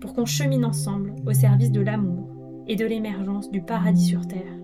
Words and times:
pour 0.00 0.14
qu'on 0.14 0.26
chemine 0.26 0.64
ensemble 0.64 1.14
au 1.26 1.32
service 1.32 1.72
de 1.72 1.80
l'amour 1.80 2.28
et 2.66 2.76
de 2.76 2.86
l'émergence 2.86 3.50
du 3.50 3.62
paradis 3.62 4.06
sur 4.06 4.26
Terre. 4.26 4.58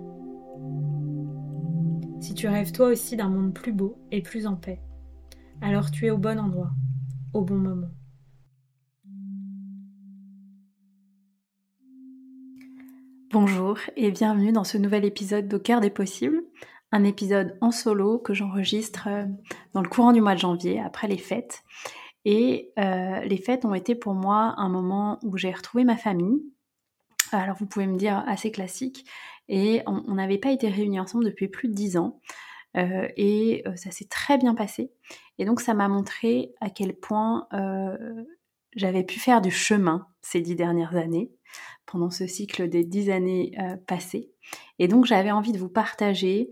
Si 2.20 2.34
tu 2.34 2.46
rêves 2.48 2.72
toi 2.72 2.88
aussi 2.88 3.16
d'un 3.16 3.28
monde 3.28 3.52
plus 3.52 3.72
beau 3.72 3.98
et 4.10 4.22
plus 4.22 4.46
en 4.46 4.56
paix, 4.56 4.80
alors 5.60 5.90
tu 5.90 6.06
es 6.06 6.10
au 6.10 6.18
bon 6.18 6.38
endroit, 6.38 6.70
au 7.32 7.42
bon 7.42 7.56
moment. 7.56 7.90
Bonjour 13.32 13.78
et 13.96 14.12
bienvenue 14.12 14.52
dans 14.52 14.62
ce 14.62 14.78
nouvel 14.78 15.04
épisode 15.04 15.48
d'Au 15.48 15.58
cœur 15.58 15.80
des 15.80 15.90
possibles, 15.90 16.40
un 16.92 17.02
épisode 17.02 17.58
en 17.60 17.72
solo 17.72 18.18
que 18.18 18.32
j'enregistre 18.32 19.08
euh, 19.08 19.24
dans 19.72 19.82
le 19.82 19.88
courant 19.88 20.12
du 20.12 20.20
mois 20.20 20.34
de 20.34 20.40
janvier 20.40 20.80
après 20.80 21.08
les 21.08 21.18
fêtes. 21.18 21.64
Et 22.24 22.72
euh, 22.78 23.20
les 23.20 23.36
fêtes 23.36 23.64
ont 23.64 23.74
été 23.74 23.94
pour 23.94 24.14
moi 24.14 24.54
un 24.56 24.68
moment 24.68 25.18
où 25.22 25.36
j'ai 25.36 25.52
retrouvé 25.52 25.84
ma 25.84 25.96
famille. 25.96 26.42
Alors 27.32 27.56
vous 27.56 27.66
pouvez 27.66 27.86
me 27.86 27.96
dire 27.96 28.24
assez 28.26 28.50
classique. 28.50 29.08
Et 29.48 29.82
on 29.86 30.14
n'avait 30.14 30.38
pas 30.38 30.50
été 30.50 30.68
réunis 30.68 31.00
ensemble 31.00 31.24
depuis 31.24 31.48
plus 31.48 31.68
de 31.68 31.74
dix 31.74 31.96
ans. 31.98 32.20
Euh, 32.76 33.06
et 33.16 33.62
euh, 33.66 33.76
ça 33.76 33.90
s'est 33.90 34.08
très 34.08 34.38
bien 34.38 34.54
passé. 34.54 34.90
Et 35.38 35.44
donc 35.44 35.60
ça 35.60 35.74
m'a 35.74 35.88
montré 35.88 36.54
à 36.60 36.70
quel 36.70 36.94
point 36.94 37.48
j'avais 38.74 39.04
pu 39.04 39.20
faire 39.20 39.40
du 39.40 39.50
chemin 39.50 40.06
ces 40.22 40.40
dix 40.40 40.56
dernières 40.56 40.96
années, 40.96 41.30
pendant 41.86 42.10
ce 42.10 42.26
cycle 42.26 42.68
des 42.68 42.84
dix 42.84 43.10
années 43.10 43.52
passées. 43.86 44.32
Et 44.78 44.88
donc 44.88 45.04
j'avais 45.04 45.30
envie 45.30 45.52
de 45.52 45.58
vous 45.58 45.68
partager 45.68 46.50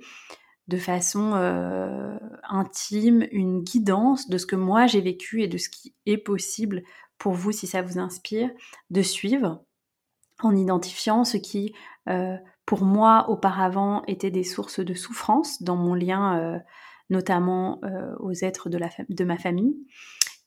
de 0.69 0.77
façon 0.77 1.33
euh, 1.35 2.17
intime, 2.49 3.27
une 3.33 3.63
guidance 3.63 4.29
de 4.29 4.39
ce 4.39 4.47
que 4.47 4.57
moi 4.57 4.87
j'ai 4.87 5.01
vécu 5.01 5.43
et 5.43 5.49
de 5.49 5.59
ce 5.59 5.69
qui 5.69 5.95
est 6.07 6.19
possible 6.19 6.83
pour 7.19 7.33
vous, 7.33 7.53
si 7.53 7.67
ça 7.67 7.83
vous 7.83 7.99
inspire, 7.99 8.51
de 8.91 9.03
suivre 9.03 9.65
en 10.41 10.57
identifiant 10.57 11.25
ce 11.25 11.37
qui, 11.37 11.73
euh, 12.09 12.37
pour 12.67 12.83
moi, 12.83 13.29
auparavant, 13.29 14.03
était 14.07 14.31
des 14.31 14.45
sources 14.45 14.81
de 14.81 14.95
souffrance 14.95 15.63
dans 15.63 15.77
mon 15.77 15.95
lien, 15.95 16.39
euh, 16.39 16.59
notamment 17.11 17.81
aux 18.21 18.33
êtres 18.33 18.71
de, 18.71 18.79
la 18.79 18.89
de, 19.11 19.25
ma 19.25 19.37
famille, 19.37 19.77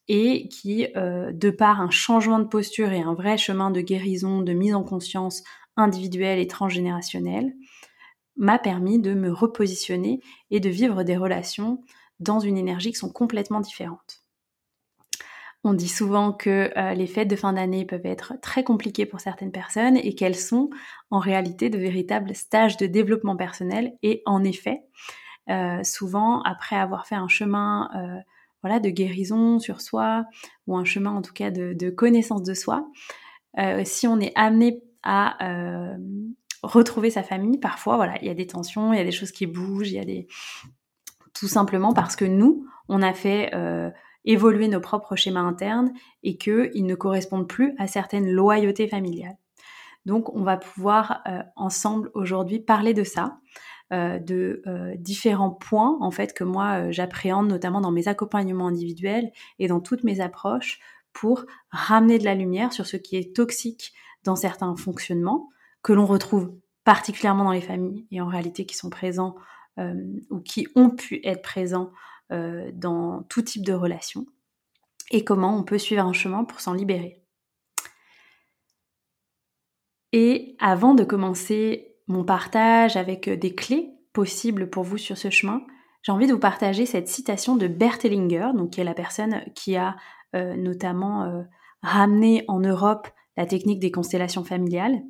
et 0.07 0.47
qui, 0.47 0.87
de 0.95 1.49
par 1.51 1.79
un 1.79 1.91
changement 1.91 2.39
de 2.39 2.45
posture 2.45 2.91
et 2.91 3.01
un 3.01 3.13
vrai 3.13 3.37
chemin 3.37 3.69
de 3.69 3.81
guérison, 3.81 4.41
de 4.41 4.53
mise 4.53 4.73
en 4.73 4.83
conscience 4.83 5.43
individuelle 5.77 6.39
et 6.39 6.47
transgénérationnelle, 6.47 7.53
m'a 8.37 8.59
permis 8.59 8.99
de 8.99 9.13
me 9.13 9.31
repositionner 9.31 10.19
et 10.51 10.59
de 10.59 10.69
vivre 10.69 11.03
des 11.03 11.17
relations 11.17 11.81
dans 12.19 12.39
une 12.39 12.57
énergie 12.57 12.91
qui 12.91 12.97
sont 12.97 13.11
complètement 13.11 13.59
différentes. 13.59 14.25
On 15.67 15.73
dit 15.73 15.89
souvent 15.89 16.31
que 16.31 16.71
euh, 16.77 16.93
les 16.93 17.07
fêtes 17.07 17.27
de 17.27 17.35
fin 17.35 17.53
d'année 17.53 17.85
peuvent 17.85 18.05
être 18.05 18.33
très 18.39 18.63
compliquées 18.63 19.07
pour 19.07 19.19
certaines 19.19 19.51
personnes 19.51 19.97
et 19.97 20.13
qu'elles 20.13 20.35
sont 20.35 20.69
en 21.09 21.17
réalité 21.17 21.71
de 21.71 21.79
véritables 21.79 22.35
stages 22.35 22.77
de 22.77 22.85
développement 22.85 23.35
personnel. 23.35 23.97
Et 24.03 24.21
en 24.27 24.43
effet, 24.43 24.83
euh, 25.49 25.83
souvent 25.83 26.43
après 26.43 26.75
avoir 26.75 27.07
fait 27.07 27.15
un 27.15 27.27
chemin 27.27 27.89
euh, 27.95 28.21
voilà, 28.61 28.79
de 28.79 28.89
guérison 28.89 29.57
sur 29.57 29.81
soi 29.81 30.25
ou 30.67 30.77
un 30.77 30.85
chemin 30.85 31.11
en 31.11 31.23
tout 31.23 31.33
cas 31.33 31.49
de, 31.49 31.73
de 31.73 31.89
connaissance 31.89 32.43
de 32.43 32.53
soi, 32.53 32.87
si 33.85 34.05
on 34.05 34.19
est 34.19 34.33
amené 34.35 34.83
à 35.01 35.37
retrouver 36.65 37.09
sa 37.09 37.23
famille, 37.23 37.57
parfois, 37.57 37.95
voilà, 37.95 38.17
il 38.21 38.27
y 38.27 38.31
a 38.31 38.33
des 38.33 38.47
tensions, 38.47 38.93
il 38.93 38.97
y 38.97 39.01
a 39.01 39.05
des 39.05 39.11
choses 39.11 39.31
qui 39.31 39.45
bougent, 39.45 39.89
il 39.89 39.95
y 39.95 39.99
a 39.99 40.05
des... 40.05 40.27
Tout 41.33 41.47
simplement 41.47 41.93
parce 41.93 42.15
que 42.15 42.25
nous, 42.25 42.65
on 42.87 43.01
a 43.01 43.13
fait 43.13 43.53
euh, 43.53 43.89
évoluer 44.23 44.67
nos 44.67 44.79
propres 44.79 45.15
schémas 45.15 45.41
internes 45.41 45.91
et 46.23 46.37
qu'ils 46.37 46.85
ne 46.85 46.95
correspondent 46.95 47.47
plus 47.47 47.73
à 47.77 47.87
certaines 47.87 48.31
loyautés 48.31 48.87
familiales. 48.87 49.37
Donc, 50.05 50.33
on 50.35 50.43
va 50.43 50.55
pouvoir 50.55 51.21
euh, 51.27 51.41
ensemble 51.55 52.09
aujourd'hui 52.13 52.59
parler 52.59 52.93
de 52.93 53.03
ça, 53.03 53.39
euh, 53.91 54.19
de 54.19 54.61
différents 54.97 55.51
points 55.51 55.97
en 55.99 56.09
fait 56.09 56.33
que 56.33 56.43
moi 56.43 56.89
j'appréhende 56.89 57.47
notamment 57.47 57.81
dans 57.81 57.91
mes 57.91 58.07
accompagnements 58.07 58.67
individuels 58.67 59.31
et 59.59 59.67
dans 59.67 59.79
toutes 59.79 60.03
mes 60.03 60.21
approches 60.21 60.79
pour 61.13 61.45
ramener 61.69 62.17
de 62.17 62.25
la 62.25 62.35
lumière 62.35 62.73
sur 62.73 62.85
ce 62.85 62.97
qui 62.97 63.15
est 63.15 63.35
toxique 63.35 63.93
dans 64.23 64.35
certains 64.35 64.75
fonctionnements, 64.75 65.49
que 65.85 65.93
l'on 65.93 66.07
retrouve 66.07 66.51
particulièrement 66.83 67.43
dans 67.43 67.51
les 67.51 67.61
familles 67.61 68.07
et 68.09 68.19
en 68.19 68.25
réalité 68.25 68.65
qui 68.65 68.75
sont 68.75 68.89
présents 68.89 69.35
euh, 69.77 69.93
ou 70.31 70.39
qui 70.39 70.67
ont 70.73 70.89
pu 70.89 71.21
être 71.23 71.43
présents 71.43 71.91
euh, 72.31 72.71
dans 72.73 73.21
tout 73.29 73.43
type 73.43 73.63
de 73.63 73.73
relation 73.73 74.25
et 75.11 75.23
comment 75.23 75.55
on 75.55 75.61
peut 75.61 75.77
suivre 75.77 76.03
un 76.03 76.11
chemin 76.11 76.43
pour 76.43 76.59
s'en 76.59 76.73
libérer. 76.73 77.21
Et 80.11 80.55
avant 80.57 80.95
de 80.95 81.03
commencer 81.03 81.95
mon 82.07 82.23
partage 82.23 82.97
avec 82.97 83.29
des 83.29 83.53
clés 83.53 83.93
possibles 84.11 84.71
pour 84.71 84.81
vous 84.81 84.97
sur 84.97 85.19
ce 85.19 85.29
chemin, 85.29 85.61
j'ai 86.01 86.11
envie 86.11 86.25
de 86.25 86.33
vous 86.33 86.39
partager 86.39 86.87
cette 86.87 87.07
citation 87.07 87.55
de 87.55 87.67
Bert 87.67 88.03
Hellinger, 88.03 88.53
donc 88.55 88.71
qui 88.71 88.81
est 88.81 88.85
la 88.85 88.95
personne 88.95 89.43
qui 89.53 89.75
a 89.75 89.95
euh, 90.35 90.55
notamment 90.55 91.45
ramené 91.83 92.43
en 92.47 92.59
Europe 92.59 93.07
la 93.37 93.45
technique 93.45 93.79
des 93.79 93.91
constellations 93.91 94.43
familiales 94.43 95.03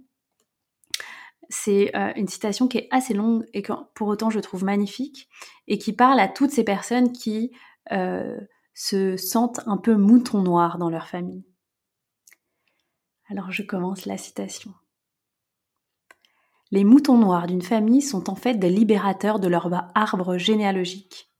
c'est 1.49 1.95
euh, 1.95 2.11
une 2.15 2.27
citation 2.27 2.67
qui 2.67 2.77
est 2.77 2.87
assez 2.91 3.13
longue 3.13 3.45
et 3.53 3.61
que 3.61 3.73
pour 3.93 4.07
autant 4.07 4.29
je 4.29 4.39
trouve 4.39 4.63
magnifique 4.63 5.29
et 5.67 5.77
qui 5.77 5.93
parle 5.93 6.19
à 6.19 6.27
toutes 6.27 6.51
ces 6.51 6.63
personnes 6.63 7.11
qui 7.11 7.51
euh, 7.91 8.37
se 8.73 9.17
sentent 9.17 9.61
un 9.67 9.77
peu 9.77 9.95
moutons 9.95 10.41
noirs 10.41 10.77
dans 10.77 10.89
leur 10.89 11.07
famille. 11.07 11.45
Alors 13.29 13.51
je 13.51 13.63
commence 13.63 14.05
la 14.05 14.17
citation. 14.17 14.73
Les 16.71 16.83
moutons 16.83 17.17
noirs 17.17 17.47
d'une 17.47 17.61
famille 17.61 18.01
sont 18.01 18.29
en 18.29 18.35
fait 18.35 18.55
des 18.55 18.69
libérateurs 18.69 19.39
de 19.39 19.47
leur 19.47 19.71
arbre 19.95 20.37
généalogique. 20.37 21.31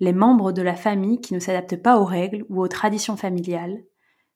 Les 0.00 0.12
membres 0.12 0.52
de 0.52 0.62
la 0.62 0.74
famille 0.74 1.20
qui 1.20 1.34
ne 1.34 1.38
s'adaptent 1.38 1.82
pas 1.82 1.98
aux 1.98 2.04
règles 2.04 2.44
ou 2.48 2.60
aux 2.60 2.68
traditions 2.68 3.16
familiales, 3.16 3.84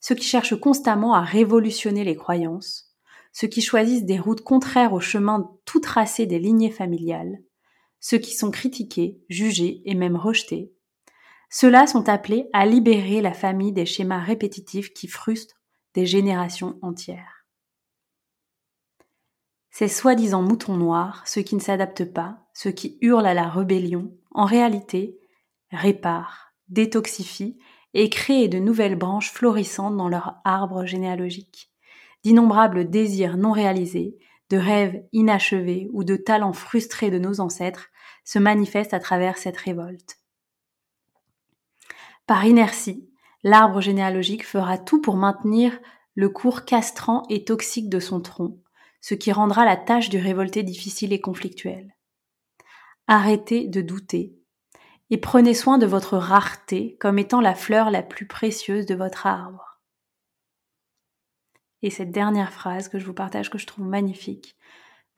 ceux 0.00 0.15
qui 0.15 0.26
cherchent 0.26 0.59
constamment 0.59 1.15
à 1.15 1.20
révolutionner 1.20 2.04
les 2.04 2.16
croyances, 2.16 2.87
ceux 3.33 3.48
qui 3.48 3.63
choisissent 3.63 4.04
des 4.04 4.19
routes 4.19 4.42
contraires 4.42 4.92
au 4.92 5.01
chemin 5.01 5.51
tout 5.65 5.80
tracé 5.80 6.27
des 6.27 6.39
lignées 6.39 6.71
familiales, 6.71 7.39
ceux 8.01 8.19
qui 8.19 8.34
sont 8.34 8.51
critiqués, 8.51 9.21
jugés 9.28 9.83
et 9.84 9.95
même 9.95 10.16
rejetés. 10.16 10.72
Ceux-là 11.51 11.86
sont 11.86 12.09
appelés 12.09 12.48
à 12.53 12.66
libérer 12.66 13.21
la 13.21 13.33
famille 13.33 13.72
des 13.72 13.86
schémas 13.86 14.21
répétitifs 14.21 14.92
qui 14.92 15.09
frustrent 15.09 15.60
des 15.95 16.07
générations 16.07 16.78
entières. 16.83 17.47
Ces 19.71 19.89
soi-disant 19.89 20.42
moutons 20.42 20.77
noirs, 20.77 21.22
ceux 21.27 21.42
qui 21.42 21.54
ne 21.54 21.60
s'adaptent 21.60 22.13
pas, 22.13 22.48
ceux 22.53 22.72
qui 22.72 22.98
hurlent 23.01 23.27
à 23.27 23.34
la 23.34 23.48
rébellion, 23.48 24.13
en 24.33 24.45
réalité, 24.45 25.19
réparent, 25.71 26.36
détoxifient 26.69 27.59
et 27.95 28.10
créent 28.10 28.48
de 28.48 28.59
nouvelles 28.59 28.97
branches 28.97 29.31
florissantes 29.31 29.97
dans 29.97 30.09
leur 30.09 30.41
arbre 30.45 30.84
généalogique 30.84 31.72
d'innombrables 32.24 32.91
désirs 32.91 33.36
non 33.36 33.53
réalisés, 33.53 34.16
de 34.50 34.56
rêves 34.56 35.03
inachevés 35.12 35.88
ou 35.92 36.04
de 36.04 36.16
talents 36.16 36.53
frustrés 36.53 37.10
de 37.10 37.18
nos 37.18 37.41
ancêtres 37.41 37.88
se 38.24 38.38
manifestent 38.38 38.94
à 38.94 39.00
travers 39.00 39.38
cette 39.38 39.56
révolte. 39.56 40.18
Par 42.26 42.44
inertie, 42.44 43.09
l'arbre 43.42 43.80
généalogique 43.80 44.47
fera 44.47 44.78
tout 44.78 45.00
pour 45.00 45.16
maintenir 45.16 45.78
le 46.15 46.28
cours 46.28 46.65
castrant 46.65 47.22
et 47.28 47.44
toxique 47.44 47.88
de 47.88 48.00
son 48.00 48.21
tronc, 48.21 48.59
ce 49.00 49.14
qui 49.14 49.32
rendra 49.32 49.64
la 49.64 49.76
tâche 49.76 50.09
du 50.09 50.18
révolté 50.18 50.62
difficile 50.62 51.12
et 51.12 51.21
conflictuelle. 51.21 51.94
Arrêtez 53.06 53.66
de 53.66 53.80
douter 53.80 54.34
et 55.10 55.16
prenez 55.16 55.54
soin 55.54 55.78
de 55.78 55.86
votre 55.86 56.18
rareté 56.18 56.97
comme 57.00 57.18
étant 57.18 57.41
la 57.41 57.54
fleur 57.54 57.91
la 57.91 58.03
plus 58.03 58.26
précieuse 58.26 58.84
de 58.84 58.94
votre 58.94 59.26
arbre. 59.26 59.67
Et 61.83 61.91
cette 61.91 62.10
dernière 62.10 62.53
phrase 62.53 62.89
que 62.89 62.98
je 62.98 63.07
vous 63.07 63.15
partage 63.15 63.51
que 63.51 63.59
je 63.59 63.66
trouve 63.66 63.86
magnifique, 63.86 64.57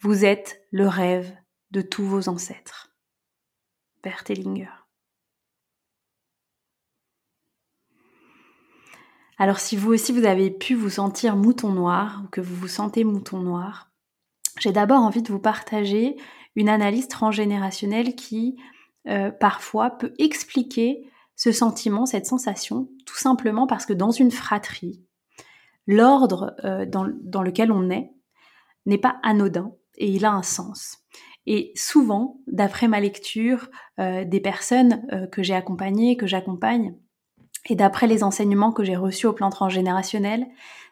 vous 0.00 0.24
êtes 0.24 0.62
le 0.70 0.88
rêve 0.88 1.34
de 1.70 1.80
tous 1.80 2.04
vos 2.04 2.28
ancêtres. 2.28 2.90
Berthellinger. 4.02 4.70
Alors 9.38 9.58
si 9.58 9.74
vous 9.74 9.92
aussi 9.92 10.12
vous 10.12 10.26
avez 10.26 10.50
pu 10.50 10.74
vous 10.74 10.90
sentir 10.90 11.34
mouton 11.34 11.72
noir 11.72 12.22
ou 12.24 12.28
que 12.28 12.42
vous 12.42 12.54
vous 12.54 12.68
sentez 12.68 13.04
mouton 13.04 13.38
noir, 13.38 13.90
j'ai 14.58 14.72
d'abord 14.72 15.00
envie 15.00 15.22
de 15.22 15.32
vous 15.32 15.38
partager 15.38 16.16
une 16.56 16.68
analyse 16.68 17.08
transgénérationnelle 17.08 18.14
qui 18.14 18.60
euh, 19.08 19.30
parfois 19.30 19.90
peut 19.90 20.12
expliquer 20.18 21.10
ce 21.36 21.52
sentiment, 21.52 22.04
cette 22.04 22.26
sensation, 22.26 22.90
tout 23.06 23.16
simplement 23.16 23.66
parce 23.66 23.86
que 23.86 23.94
dans 23.94 24.10
une 24.10 24.30
fratrie, 24.30 25.02
l'ordre 25.90 26.54
euh, 26.64 26.86
dans, 26.86 27.42
lequel 27.42 27.72
on 27.72 27.90
est 27.90 28.12
n'est 28.86 28.98
pas 28.98 29.18
anodin 29.22 29.72
et 29.96 30.08
il 30.10 30.24
a 30.24 30.32
un 30.32 30.42
sens. 30.42 30.98
Et 31.46 31.72
souvent, 31.74 32.38
d'après 32.46 32.88
ma 32.88 33.00
lecture 33.00 33.68
euh, 33.98 34.24
des 34.24 34.40
personnes 34.40 35.06
que 35.32 35.42
j'ai 35.42 35.54
accompagnées, 35.54 36.16
que 36.16 36.26
j'accompagne, 36.26 36.94
et 37.68 37.76
d'après 37.76 38.06
les 38.06 38.24
enseignements 38.24 38.72
que 38.72 38.84
j'ai 38.84 38.96
reçus 38.96 39.26
au 39.26 39.32
plan 39.32 39.50
transgénérationnel, 39.50 40.46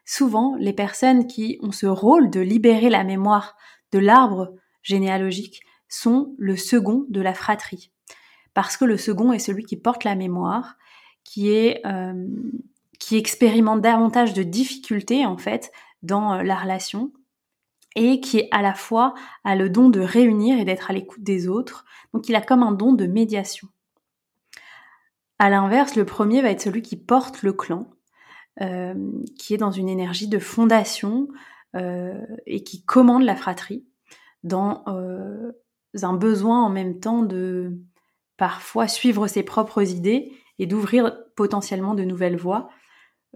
souvent 0.04 0.54
les 0.58 0.72
personnes 0.72 1.26
qui 1.26 1.58
ont 1.62 1.72
ce 1.72 1.86
rôle 1.86 2.30
de 2.30 2.40
libérer 2.40 2.90
la 2.90 3.04
mémoire 3.04 3.56
de 3.92 3.98
l'arbre 3.98 4.54
généalogique 4.82 5.62
sont 5.88 6.34
le 6.38 6.56
second 6.56 7.06
de 7.08 7.20
la 7.20 7.34
fratrie. 7.34 7.90
Parce 8.54 8.76
que 8.76 8.84
le 8.84 8.96
second 8.96 9.32
est 9.32 9.38
celui 9.38 9.64
qui 9.64 9.76
porte 9.76 10.04
la 10.04 10.14
mémoire, 10.14 10.76
qui 11.24 11.50
est 11.50 11.80
euh, 11.86 12.26
qui 12.98 13.16
expérimente 13.16 13.80
davantage 13.80 14.34
de 14.34 14.42
difficultés 14.42 15.26
en 15.26 15.36
fait 15.36 15.72
dans 16.02 16.34
euh, 16.34 16.42
la 16.42 16.56
relation 16.56 17.12
et 17.96 18.20
qui 18.20 18.38
est 18.38 18.48
à 18.50 18.62
la 18.62 18.74
fois 18.74 19.14
a 19.44 19.56
le 19.56 19.70
don 19.70 19.88
de 19.88 20.00
réunir 20.00 20.58
et 20.58 20.64
d'être 20.64 20.90
à 20.90 20.94
l'écoute 20.94 21.22
des 21.22 21.48
autres. 21.48 21.84
Donc 22.12 22.28
il 22.28 22.34
a 22.34 22.40
comme 22.40 22.62
un 22.62 22.72
don 22.72 22.92
de 22.92 23.06
médiation. 23.06 23.68
À 25.38 25.50
l'inverse, 25.50 25.96
le 25.96 26.04
premier 26.04 26.42
va 26.42 26.50
être 26.50 26.60
celui 26.60 26.82
qui 26.82 26.96
porte 26.96 27.42
le 27.42 27.52
clan, 27.52 27.88
euh, 28.60 28.94
qui 29.38 29.54
est 29.54 29.58
dans 29.58 29.70
une 29.70 29.88
énergie 29.88 30.28
de 30.28 30.38
fondation 30.38 31.28
euh, 31.76 32.20
et 32.46 32.62
qui 32.62 32.84
commande 32.84 33.22
la 33.22 33.36
fratrie 33.36 33.84
dans 34.44 34.84
un 34.86 36.12
besoin 36.14 36.64
en 36.64 36.70
même 36.70 37.00
temps 37.00 37.22
de 37.22 37.76
parfois 38.36 38.86
suivre 38.86 39.26
ses 39.26 39.42
propres 39.42 39.90
idées 39.90 40.32
et 40.58 40.66
d'ouvrir 40.66 41.16
potentiellement 41.34 41.94
de 41.94 42.04
nouvelles 42.04 42.36
voies 42.36 42.68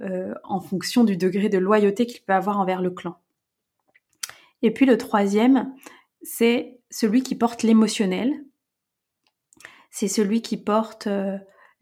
en 0.00 0.60
fonction 0.60 1.04
du 1.04 1.16
degré 1.16 1.48
de 1.48 1.58
loyauté 1.58 2.06
qu'il 2.06 2.22
peut 2.22 2.32
avoir 2.32 2.58
envers 2.58 2.80
le 2.82 2.90
clan. 2.90 3.18
Et 4.62 4.72
puis 4.72 4.86
le 4.86 4.96
troisième, 4.98 5.74
c'est 6.22 6.80
celui 6.90 7.22
qui 7.22 7.34
porte 7.34 7.62
l'émotionnel. 7.62 8.32
C'est 9.90 10.08
celui 10.08 10.40
qui 10.40 10.56
porte 10.56 11.08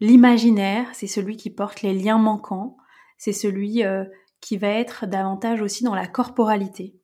L'imaginaire, 0.01 0.87
c'est 0.93 1.05
celui 1.05 1.37
qui 1.37 1.51
porte 1.51 1.83
les 1.83 1.93
liens 1.93 2.17
manquants, 2.17 2.75
c'est 3.19 3.33
celui 3.33 3.85
euh, 3.85 4.03
qui 4.41 4.57
va 4.57 4.69
être 4.69 5.05
davantage 5.05 5.61
aussi 5.61 5.83
dans 5.83 5.93
la 5.93 6.07
corporalité. 6.07 6.95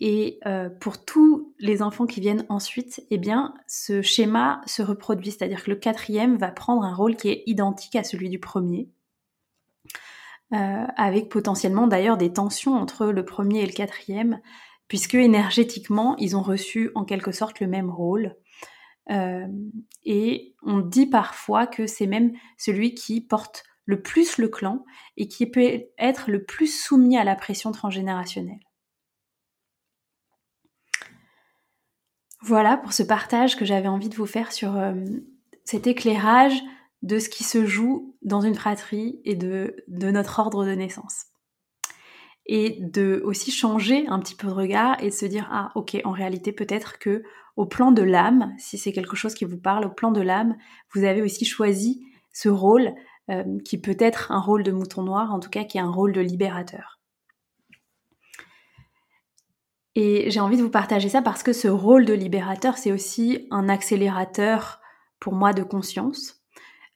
Et 0.00 0.40
euh, 0.46 0.70
pour 0.70 1.04
tous 1.04 1.54
les 1.58 1.82
enfants 1.82 2.06
qui 2.06 2.22
viennent 2.22 2.46
ensuite, 2.48 3.04
eh 3.10 3.18
bien, 3.18 3.52
ce 3.68 4.00
schéma 4.00 4.62
se 4.64 4.80
reproduit, 4.80 5.30
c'est-à-dire 5.30 5.62
que 5.62 5.70
le 5.70 5.76
quatrième 5.76 6.38
va 6.38 6.50
prendre 6.50 6.84
un 6.84 6.94
rôle 6.94 7.16
qui 7.16 7.28
est 7.28 7.42
identique 7.44 7.96
à 7.96 8.02
celui 8.02 8.30
du 8.30 8.40
premier, 8.40 8.88
euh, 10.54 10.86
avec 10.96 11.30
potentiellement 11.30 11.88
d'ailleurs 11.88 12.16
des 12.16 12.32
tensions 12.32 12.74
entre 12.74 13.06
le 13.06 13.24
premier 13.24 13.62
et 13.62 13.66
le 13.66 13.72
quatrième, 13.72 14.40
puisque 14.86 15.16
énergétiquement, 15.16 16.16
ils 16.18 16.36
ont 16.36 16.42
reçu 16.42 16.92
en 16.94 17.04
quelque 17.04 17.32
sorte 17.32 17.58
le 17.58 17.66
même 17.66 17.90
rôle. 17.90 18.36
Euh, 19.10 19.48
et 20.04 20.54
on 20.62 20.78
dit 20.78 21.06
parfois 21.06 21.66
que 21.66 21.88
c'est 21.88 22.06
même 22.06 22.32
celui 22.56 22.94
qui 22.94 23.20
porte 23.20 23.64
le 23.84 24.00
plus 24.00 24.38
le 24.38 24.46
clan 24.46 24.84
et 25.16 25.26
qui 25.26 25.46
peut 25.46 25.82
être 25.98 26.30
le 26.30 26.44
plus 26.44 26.68
soumis 26.68 27.18
à 27.18 27.24
la 27.24 27.34
pression 27.34 27.72
transgénérationnelle. 27.72 28.60
Voilà 32.42 32.76
pour 32.76 32.92
ce 32.92 33.02
partage 33.02 33.56
que 33.56 33.64
j'avais 33.64 33.88
envie 33.88 34.08
de 34.08 34.14
vous 34.14 34.26
faire 34.26 34.52
sur 34.52 34.76
euh, 34.76 34.94
cet 35.64 35.88
éclairage 35.88 36.62
de 37.04 37.18
ce 37.18 37.28
qui 37.28 37.44
se 37.44 37.66
joue 37.66 38.16
dans 38.22 38.40
une 38.40 38.54
fratrie 38.54 39.20
et 39.24 39.36
de, 39.36 39.76
notre 39.88 40.40
ordre 40.40 40.64
de 40.64 40.72
naissance. 40.72 41.26
Et 42.46 42.78
de 42.80 43.20
aussi 43.24 43.50
changer 43.50 44.06
un 44.08 44.18
petit 44.20 44.34
peu 44.34 44.48
de 44.48 44.52
regard 44.52 44.96
et 45.02 45.10
de 45.10 45.14
se 45.14 45.26
dire 45.26 45.48
ah 45.52 45.70
ok 45.74 45.98
en 46.04 46.12
réalité 46.12 46.52
peut-être 46.52 46.98
que 46.98 47.22
au 47.56 47.66
plan 47.66 47.90
de 47.90 48.02
l'âme 48.02 48.54
si 48.58 48.76
c'est 48.76 48.92
quelque 48.92 49.16
chose 49.16 49.34
qui 49.34 49.44
vous 49.46 49.58
parle 49.58 49.86
au 49.86 49.90
plan 49.90 50.12
de 50.12 50.20
l'âme 50.20 50.56
vous 50.92 51.04
avez 51.04 51.22
aussi 51.22 51.46
choisi 51.46 52.04
ce 52.32 52.50
rôle 52.50 52.92
euh, 53.30 53.44
qui 53.64 53.80
peut 53.80 53.96
être 53.98 54.30
un 54.30 54.40
rôle 54.40 54.62
de 54.62 54.72
mouton 54.72 55.02
noir 55.02 55.32
en 55.32 55.40
tout 55.40 55.48
cas 55.48 55.64
qui 55.64 55.78
est 55.78 55.82
un 55.82 55.90
rôle 55.90 56.12
de 56.12 56.20
libérateur. 56.20 57.00
Et 59.94 60.30
j'ai 60.30 60.40
envie 60.40 60.58
de 60.58 60.62
vous 60.62 60.70
partager 60.70 61.08
ça 61.08 61.22
parce 61.22 61.42
que 61.42 61.54
ce 61.54 61.68
rôle 61.68 62.04
de 62.04 62.14
libérateur 62.14 62.76
c'est 62.76 62.92
aussi 62.92 63.46
un 63.50 63.70
accélérateur 63.70 64.80
pour 65.18 65.32
moi 65.34 65.54
de 65.54 65.62
conscience 65.62 66.43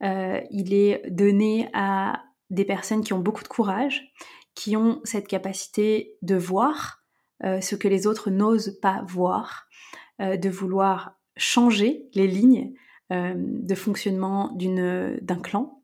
euh, 0.02 0.40
il 0.50 0.74
est 0.74 1.02
donné 1.10 1.68
à 1.72 2.22
des 2.50 2.64
personnes 2.64 3.02
qui 3.02 3.12
ont 3.12 3.18
beaucoup 3.18 3.42
de 3.42 3.48
courage 3.48 4.12
qui 4.54 4.76
ont 4.76 5.00
cette 5.04 5.28
capacité 5.28 6.16
de 6.22 6.34
voir 6.34 7.04
euh, 7.44 7.60
ce 7.60 7.76
que 7.76 7.86
les 7.86 8.06
autres 8.06 8.30
n'osent 8.30 8.78
pas 8.82 9.04
voir, 9.06 9.68
euh, 10.20 10.36
de 10.36 10.48
vouloir 10.48 11.16
changer 11.36 12.08
les 12.14 12.26
lignes 12.26 12.74
de 13.10 13.74
fonctionnement 13.74 14.54
d'un 14.54 15.40
clan. 15.40 15.82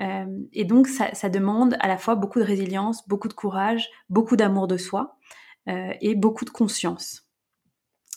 et 0.00 0.64
donc 0.64 0.88
ça, 0.88 1.14
ça, 1.14 1.28
demande 1.28 1.76
à 1.78 1.86
la 1.86 1.96
fois 1.96 2.16
beaucoup 2.16 2.40
de 2.40 2.44
résilience, 2.44 3.06
beaucoup 3.06 3.28
de 3.28 3.34
courage, 3.34 3.88
beaucoup 4.08 4.34
d'amour 4.34 4.66
de 4.66 4.76
soi 4.76 5.16
et 5.68 6.16
beaucoup 6.16 6.44
de 6.44 6.50
conscience 6.50 7.29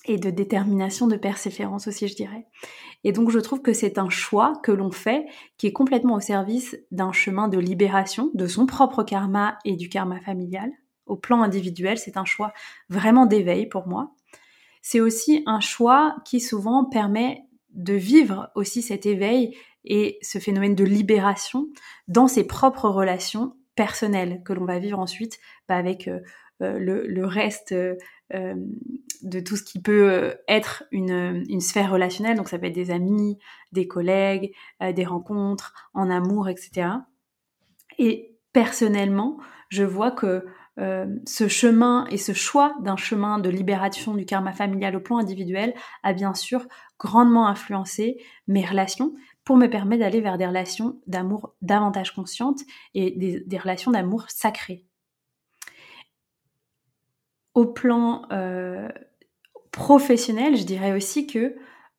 et 0.05 0.17
de 0.17 0.29
détermination, 0.29 1.07
de 1.07 1.15
persévérance 1.15 1.87
aussi, 1.87 2.07
je 2.07 2.15
dirais. 2.15 2.45
Et 3.03 3.11
donc, 3.11 3.29
je 3.29 3.39
trouve 3.39 3.61
que 3.61 3.73
c'est 3.73 3.97
un 3.97 4.09
choix 4.09 4.53
que 4.63 4.71
l'on 4.71 4.91
fait 4.91 5.25
qui 5.57 5.67
est 5.67 5.73
complètement 5.73 6.15
au 6.15 6.19
service 6.19 6.77
d'un 6.91 7.11
chemin 7.11 7.47
de 7.47 7.57
libération 7.57 8.31
de 8.33 8.47
son 8.47 8.65
propre 8.65 9.03
karma 9.03 9.57
et 9.65 9.75
du 9.75 9.89
karma 9.89 10.19
familial. 10.19 10.71
Au 11.05 11.15
plan 11.15 11.41
individuel, 11.41 11.97
c'est 11.97 12.17
un 12.17 12.25
choix 12.25 12.53
vraiment 12.89 13.25
d'éveil 13.25 13.67
pour 13.67 13.87
moi. 13.87 14.13
C'est 14.81 14.99
aussi 14.99 15.43
un 15.45 15.59
choix 15.59 16.15
qui 16.25 16.39
souvent 16.39 16.85
permet 16.85 17.43
de 17.71 17.93
vivre 17.93 18.51
aussi 18.55 18.81
cet 18.81 19.05
éveil 19.05 19.55
et 19.85 20.17
ce 20.21 20.39
phénomène 20.39 20.75
de 20.75 20.83
libération 20.83 21.67
dans 22.07 22.27
ses 22.27 22.45
propres 22.45 22.89
relations 22.89 23.55
personnelles 23.75 24.41
que 24.45 24.53
l'on 24.53 24.65
va 24.65 24.79
vivre 24.79 24.99
ensuite 24.99 25.39
bah, 25.67 25.75
avec 25.75 26.07
euh, 26.07 26.19
euh, 26.61 26.77
le, 26.79 27.25
reste 27.25 27.71
euh, 27.71 27.95
euh, 28.33 28.55
de 29.21 29.39
tout 29.39 29.55
ce 29.55 29.63
qui 29.63 29.81
peut 29.81 30.35
être 30.47 30.83
une, 30.91 31.59
sphère 31.61 31.91
relationnelle. 31.91 32.35
Donc 32.35 32.49
ça 32.49 32.59
peut 32.59 32.65
être 32.65 32.73
des 32.73 32.91
amis, 32.91 33.37
des 33.71 33.87
collègues, 33.87 34.53
des 34.81 35.05
rencontres, 35.05 35.73
en 35.93 36.09
amour, 36.09 36.49
etc. 36.49 36.89
Et 37.97 38.35
personnellement, 38.51 39.37
je 39.69 39.83
vois 39.83 40.11
que 40.11 40.45
ce 40.77 41.47
chemin 41.47 42.05
et 42.09 42.17
ce 42.17 42.33
choix 42.33 42.75
d'un 42.81 42.97
chemin 42.97 43.39
de 43.39 43.49
libération 43.49 44.13
du 44.13 44.25
karma 44.25 44.51
familial 44.51 44.95
au 44.97 44.99
plan 44.99 45.19
individuel 45.19 45.73
a 46.01 46.11
bien 46.11 46.33
sûr 46.33 46.67
grandement 46.99 47.47
influencé 47.47 48.17
mes 48.47 48.65
relations 48.65 49.13
pour 49.45 49.57
me 49.57 49.67
permettre 49.67 50.01
d'aller 50.01 50.21
vers 50.21 50.37
des 50.37 50.47
relations 50.47 50.99
d'amour 51.07 51.55
davantage 51.61 52.13
conscientes 52.13 52.61
et 52.93 53.11
des 53.45 53.57
relations 53.57 53.91
d'amour 53.91 54.25
sacrées. 54.27 54.85
Au 57.53 57.65
plan 57.65 58.23
euh, 58.31 58.89
professionnel, 59.71 60.55
je 60.55 60.63
dirais 60.63 60.93
aussi 60.93 61.27
que 61.27 61.55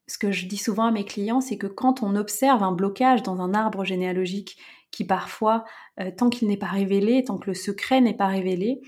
ce 0.06 0.18
que 0.18 0.32
je 0.32 0.46
dis 0.46 0.56
souvent 0.56 0.84
à 0.84 0.90
mes 0.90 1.04
clients, 1.04 1.40
c'est 1.40 1.56
que 1.56 1.66
quand 1.66 2.02
on 2.02 2.16
observe 2.16 2.62
un 2.62 2.72
blocage 2.72 3.22
dans 3.22 3.40
un 3.40 3.54
arbre 3.54 3.84
généalogique 3.84 4.58
qui 4.90 5.04
parfois, 5.04 5.64
euh, 6.00 6.10
tant 6.16 6.30
qu'il 6.30 6.48
n'est 6.48 6.56
pas 6.56 6.66
révélé, 6.66 7.24
tant 7.24 7.38
que 7.38 7.48
le 7.48 7.54
secret 7.54 8.00
n'est 8.00 8.16
pas 8.16 8.26
révélé, 8.26 8.80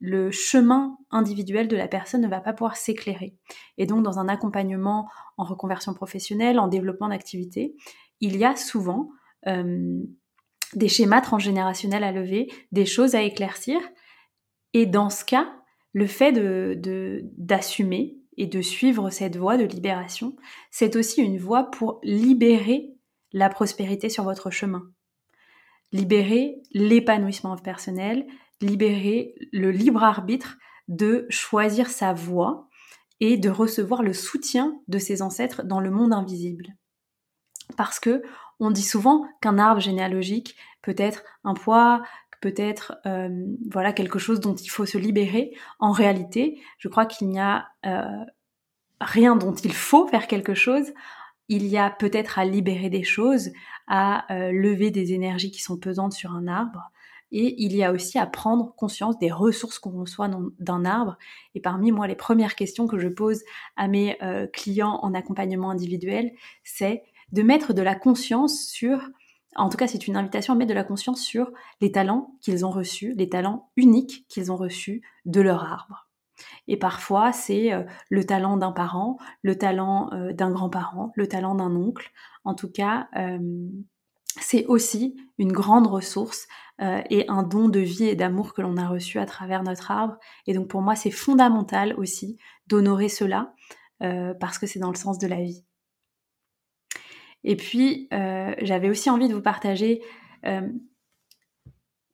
le 0.00 0.30
chemin 0.30 0.98
individuel 1.10 1.68
de 1.68 1.76
la 1.76 1.88
personne 1.88 2.20
ne 2.20 2.28
va 2.28 2.40
pas 2.40 2.52
pouvoir 2.52 2.76
s'éclairer. 2.76 3.36
Et 3.78 3.86
donc 3.86 4.02
dans 4.02 4.18
un 4.18 4.28
accompagnement 4.28 5.08
en 5.38 5.44
reconversion 5.44 5.94
professionnelle, 5.94 6.58
en 6.58 6.68
développement 6.68 7.08
d'activité, 7.08 7.74
il 8.20 8.36
y 8.36 8.44
a 8.44 8.56
souvent 8.56 9.08
euh, 9.46 10.02
des 10.74 10.88
schémas 10.88 11.20
transgénérationnels 11.20 12.04
à 12.04 12.12
lever, 12.12 12.50
des 12.72 12.86
choses 12.86 13.14
à 13.14 13.22
éclaircir. 13.22 13.80
Et 14.74 14.86
dans 14.86 15.08
ce 15.08 15.24
cas, 15.24 15.50
le 15.94 16.06
fait 16.06 16.32
d'assumer 17.38 18.18
et 18.36 18.46
de 18.46 18.60
suivre 18.60 19.10
cette 19.10 19.36
voie 19.36 19.56
de 19.56 19.64
libération, 19.64 20.36
c'est 20.70 20.96
aussi 20.96 21.22
une 21.22 21.38
voie 21.38 21.70
pour 21.70 22.00
libérer 22.02 22.90
la 23.32 23.48
prospérité 23.48 24.08
sur 24.08 24.24
votre 24.24 24.50
chemin. 24.50 24.90
Libérer 25.92 26.60
l'épanouissement 26.72 27.56
personnel, 27.56 28.26
libérer 28.60 29.36
le 29.52 29.70
libre 29.70 30.02
arbitre 30.02 30.58
de 30.88 31.26
choisir 31.30 31.88
sa 31.88 32.12
voie 32.12 32.68
et 33.20 33.36
de 33.36 33.48
recevoir 33.48 34.02
le 34.02 34.12
soutien 34.12 34.80
de 34.88 34.98
ses 34.98 35.22
ancêtres 35.22 35.62
dans 35.62 35.80
le 35.80 35.90
monde 35.90 36.12
invisible. 36.12 36.74
Parce 37.76 38.00
que 38.00 38.22
on 38.60 38.70
dit 38.70 38.82
souvent 38.82 39.26
qu'un 39.40 39.58
arbre 39.58 39.80
généalogique 39.80 40.56
peut 40.82 40.94
être 40.98 41.22
un 41.44 41.54
poids, 41.54 42.02
peut 42.44 42.54
être 42.58 42.98
euh, 43.06 43.46
voilà 43.70 43.94
quelque 43.94 44.18
chose 44.18 44.38
dont 44.38 44.54
il 44.54 44.68
faut 44.68 44.84
se 44.84 44.98
libérer. 44.98 45.56
En 45.78 45.92
réalité, 45.92 46.60
je 46.76 46.88
crois 46.88 47.06
qu'il 47.06 47.30
n'y 47.30 47.40
a 47.40 47.68
euh, 47.86 48.02
rien 49.00 49.34
dont 49.34 49.54
il 49.54 49.72
faut 49.72 50.06
faire 50.08 50.26
quelque 50.26 50.52
chose. 50.52 50.92
Il 51.48 51.66
y 51.66 51.78
a 51.78 51.88
peut-être 51.88 52.38
à 52.38 52.44
libérer 52.44 52.90
des 52.90 53.02
choses, 53.02 53.50
à 53.86 54.30
euh, 54.30 54.52
lever 54.52 54.90
des 54.90 55.14
énergies 55.14 55.52
qui 55.52 55.62
sont 55.62 55.78
pesantes 55.78 56.12
sur 56.12 56.32
un 56.32 56.46
arbre. 56.46 56.90
Et 57.32 57.54
il 57.64 57.74
y 57.74 57.82
a 57.82 57.92
aussi 57.92 58.18
à 58.18 58.26
prendre 58.26 58.74
conscience 58.76 59.18
des 59.18 59.32
ressources 59.32 59.78
qu'on 59.78 59.98
reçoit 59.98 60.28
d'un 60.58 60.84
arbre. 60.84 61.16
Et 61.54 61.60
parmi 61.60 61.92
moi, 61.92 62.06
les 62.06 62.14
premières 62.14 62.56
questions 62.56 62.86
que 62.86 62.98
je 62.98 63.08
pose 63.08 63.42
à 63.76 63.88
mes 63.88 64.16
clients 64.52 65.00
en 65.02 65.14
accompagnement 65.14 65.70
individuel, 65.70 66.30
c'est 66.62 67.02
de 67.32 67.42
mettre 67.42 67.72
de 67.72 67.82
la 67.82 67.96
conscience 67.96 68.66
sur, 68.66 69.00
en 69.56 69.68
tout 69.68 69.76
cas 69.76 69.86
c'est 69.86 70.06
une 70.06 70.16
invitation 70.16 70.54
à 70.54 70.56
mettre 70.56 70.70
de 70.70 70.74
la 70.74 70.84
conscience 70.84 71.20
sur 71.20 71.50
les 71.80 71.92
talents 71.92 72.36
qu'ils 72.40 72.64
ont 72.66 72.70
reçus, 72.70 73.14
les 73.16 73.28
talents 73.28 73.70
uniques 73.76 74.26
qu'ils 74.28 74.50
ont 74.52 74.56
reçus 74.56 75.02
de 75.24 75.40
leur 75.40 75.64
arbre. 75.64 76.08
Et 76.68 76.76
parfois, 76.76 77.32
c'est 77.32 77.72
euh, 77.72 77.82
le 78.10 78.24
talent 78.24 78.56
d'un 78.56 78.72
parent, 78.72 79.18
le 79.42 79.56
talent 79.56 80.10
euh, 80.12 80.32
d'un 80.32 80.50
grand-parent, 80.50 81.12
le 81.14 81.28
talent 81.28 81.54
d'un 81.54 81.74
oncle. 81.74 82.10
En 82.44 82.54
tout 82.54 82.70
cas, 82.70 83.08
euh, 83.16 83.38
c'est 84.40 84.66
aussi 84.66 85.16
une 85.38 85.52
grande 85.52 85.86
ressource 85.86 86.46
et 86.80 87.24
un 87.28 87.44
don 87.44 87.68
de 87.68 87.78
vie 87.78 88.06
et 88.06 88.16
d'amour 88.16 88.52
que 88.52 88.60
l'on 88.60 88.76
a 88.76 88.88
reçu 88.88 89.20
à 89.20 89.26
travers 89.26 89.62
notre 89.62 89.92
arbre. 89.92 90.16
Et 90.48 90.54
donc 90.54 90.66
pour 90.66 90.82
moi, 90.82 90.96
c'est 90.96 91.12
fondamental 91.12 91.94
aussi 91.96 92.36
d'honorer 92.66 93.08
cela 93.08 93.54
parce 94.00 94.58
que 94.58 94.66
c'est 94.66 94.80
dans 94.80 94.90
le 94.90 94.96
sens 94.96 95.20
de 95.20 95.28
la 95.28 95.40
vie. 95.40 95.64
Et 97.44 97.56
puis, 97.56 98.08
euh, 98.12 98.54
j'avais 98.62 98.88
aussi 98.88 99.10
envie 99.10 99.28
de 99.28 99.34
vous 99.34 99.42
partager 99.42 100.02
euh, 100.46 100.68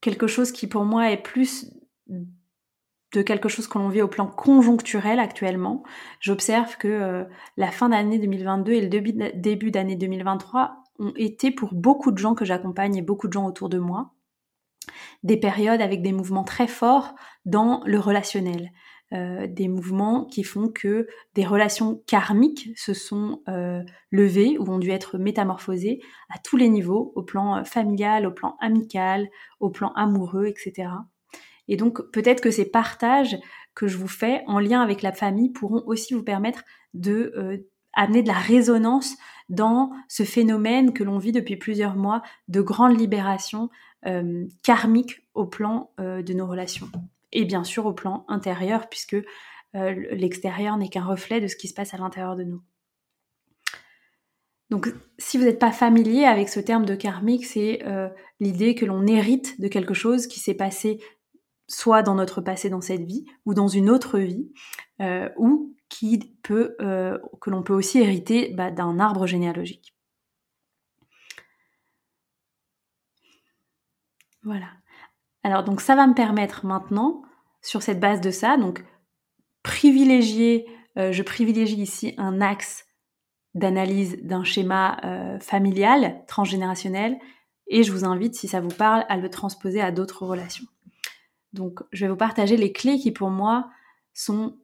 quelque 0.01 0.27
chose 0.27 0.53
qui 0.53 0.67
pour 0.67 0.85
moi 0.85 1.11
est 1.11 1.23
plus 1.23 1.73
de 3.13 3.23
quelque 3.23 3.49
chose 3.49 3.67
que 3.67 3.79
l'on 3.79 3.89
vit 3.89 4.03
au 4.03 4.09
plan 4.09 4.27
conjoncturel 4.27 5.19
actuellement. 5.19 5.83
J'observe 6.21 6.77
que 6.77 6.89
euh, 6.89 7.25
la 7.57 7.71
fin 7.71 7.89
d'année 7.89 8.19
2022 8.19 8.73
et 8.73 8.81
le 8.81 9.33
début 9.35 9.71
d'année 9.71 9.97
2023 9.97 10.85
ont 10.99 11.13
été 11.17 11.51
pour 11.51 11.75
beaucoup 11.75 12.13
de 12.13 12.19
gens 12.19 12.35
que 12.35 12.45
j'accompagne 12.45 12.97
et 12.97 13.03
beaucoup 13.03 13.27
de 13.27 13.33
gens 13.33 13.47
autour 13.47 13.69
de 13.69 13.79
moi 13.79 14.13
des 15.23 15.37
périodes 15.37 15.81
avec 15.81 16.03
des 16.03 16.13
mouvements 16.13 16.45
très 16.45 16.67
forts 16.67 17.15
dans 17.45 17.83
le 17.85 17.99
relationnel. 17.99 18.71
Euh, 19.13 19.49
des 19.49 19.67
mouvements 19.67 20.25
qui 20.25 20.45
font 20.45 20.69
que 20.69 21.09
des 21.35 21.45
relations 21.45 22.01
karmiques 22.07 22.69
se 22.77 22.95
sont 22.95 23.43
euh, 23.49 23.83
levées 24.13 24.57
ou 24.57 24.71
ont 24.71 24.79
dû 24.79 24.91
être 24.91 25.19
métamorphosées 25.19 26.01
à 26.33 26.39
tous 26.39 26.57
les 26.57 26.69
niveaux, 26.69 27.13
au 27.17 27.23
plan 27.25 27.57
euh, 27.57 27.65
familial, 27.65 28.25
au 28.25 28.31
plan 28.31 28.57
amical, 28.61 29.29
au 29.59 29.69
plan 29.69 29.93
amoureux, 29.97 30.47
etc. 30.47 30.91
Et 31.67 31.77
donc 31.77 32.01
peut-être 32.13 32.41
que 32.41 32.53
ces 32.53 32.71
partages 32.71 33.37
que 33.75 33.89
je 33.89 33.97
vous 33.97 34.09
fais 34.09 34.45
en 34.47 34.61
lien 34.61 34.81
avec 34.81 35.03
la 35.03 35.13
famille 35.13 35.51
pourront 35.51 35.83
aussi 35.87 36.15
vous 36.15 36.25
permettre 36.25 36.63
de 36.95 37.67
amener 37.93 38.23
de 38.23 38.29
la 38.29 38.35
résonance 38.35 39.17
dans 39.49 39.91
ce 40.09 40.23
phénomène 40.23 40.93
que 40.93 41.03
l'on 41.03 41.19
vit 41.19 41.33
depuis 41.33 41.57
plusieurs 41.57 41.97
mois 41.97 42.23
de 42.49 42.61
grande 42.61 42.99
libération 42.99 43.71
karmique 44.65 45.21
au 45.35 45.47
plan 45.47 45.93
de 45.99 46.33
nos 46.33 46.47
relations 46.47 46.91
et 47.33 47.45
bien 47.45 47.65
sûr 47.65 47.87
au 47.87 47.93
plan 47.93 48.25
intérieur, 48.29 48.89
puisque 48.89 49.17
euh, 49.77 49.95
l'extérieur 50.13 50.77
n'est 50.77 50.89
qu'un 50.89 51.05
reflet 51.05 51.41
de 51.41 51.47
ce 51.47 51.57
qui 51.57 51.69
se 51.69 51.75
passe 51.75 51.95
à 51.95 51.99
l'intérieur 51.99 52.37
de 52.37 52.45
nous. 52.45 52.63
Donc 54.71 54.93
si 55.19 55.37
vous 55.37 55.45
n'êtes 55.45 55.59
pas 55.59 55.73
familier 55.73 56.25
avec 56.25 56.49
ce 56.49 56.61
terme 56.61 56.85
de 56.85 56.95
karmique, 56.95 57.45
c'est 57.45 57.85
euh, 57.87 58.09
l'idée 58.39 58.75
que 58.75 58.85
l'on 58.85 59.07
hérite 59.07 59.61
de 59.61 59.69
quelque 59.69 59.95
chose 59.95 60.27
qui 60.27 60.39
s'est 60.39 60.55
passé 60.55 61.01
soit 61.67 62.03
dans 62.03 62.15
notre 62.15 62.41
passé 62.41 62.69
dans 62.69 62.81
cette 62.81 63.05
vie, 63.05 63.27
ou 63.47 63.55
dans 63.55 63.69
une 63.69 63.91
autre 63.91 64.19
vie, 64.19 64.51
euh, 65.01 65.29
ou 65.37 65.77
qui 65.89 66.19
peut, 66.43 66.77
que 66.79 67.51
l'on 67.51 67.63
peut 67.63 67.73
aussi 67.73 67.99
hériter 67.99 68.53
bah, 68.55 68.71
d'un 68.71 68.99
arbre 68.99 69.27
généalogique. 69.27 69.95
Voilà. 74.43 74.80
Alors 75.43 75.65
donc 75.65 75.81
ça 75.81 75.95
va 75.95 76.07
me 76.07 76.15
permettre 76.15 76.67
maintenant, 76.67 77.23
sur 77.63 77.83
cette 77.83 78.01
base 78.01 78.21
de 78.21 78.31
ça, 78.31 78.57
donc 78.57 78.85
privilégier, 79.63 80.67
euh, 80.97 81.13
je 81.13 81.23
privilégie 81.23 81.81
ici 81.81 82.15
un 82.19 82.41
axe 82.41 82.87
d'analyse 83.55 84.19
d'un 84.23 84.45
schéma 84.45 84.99
euh, 85.05 85.39
familial, 85.41 86.23
transgénérationnel, 86.27 87.19
et 87.67 87.83
je 87.83 87.93
vous 87.93 88.05
invite, 88.05 88.35
si 88.35 88.49
ça 88.49 88.61
vous 88.61 88.69
parle, 88.69 89.05
à 89.09 89.17
le 89.17 89.31
transposer 89.31 89.81
à 89.81 89.93
d'autres 89.93 90.25
relations. 90.25 90.67
Donc 91.53 91.81
je 91.93 92.05
vais 92.05 92.11
vous 92.11 92.17
partager 92.17 92.57
les 92.57 92.73
clés 92.73 92.99
qui 92.99 93.13
pour 93.13 93.31
moi 93.31 93.71
sont 94.13 94.57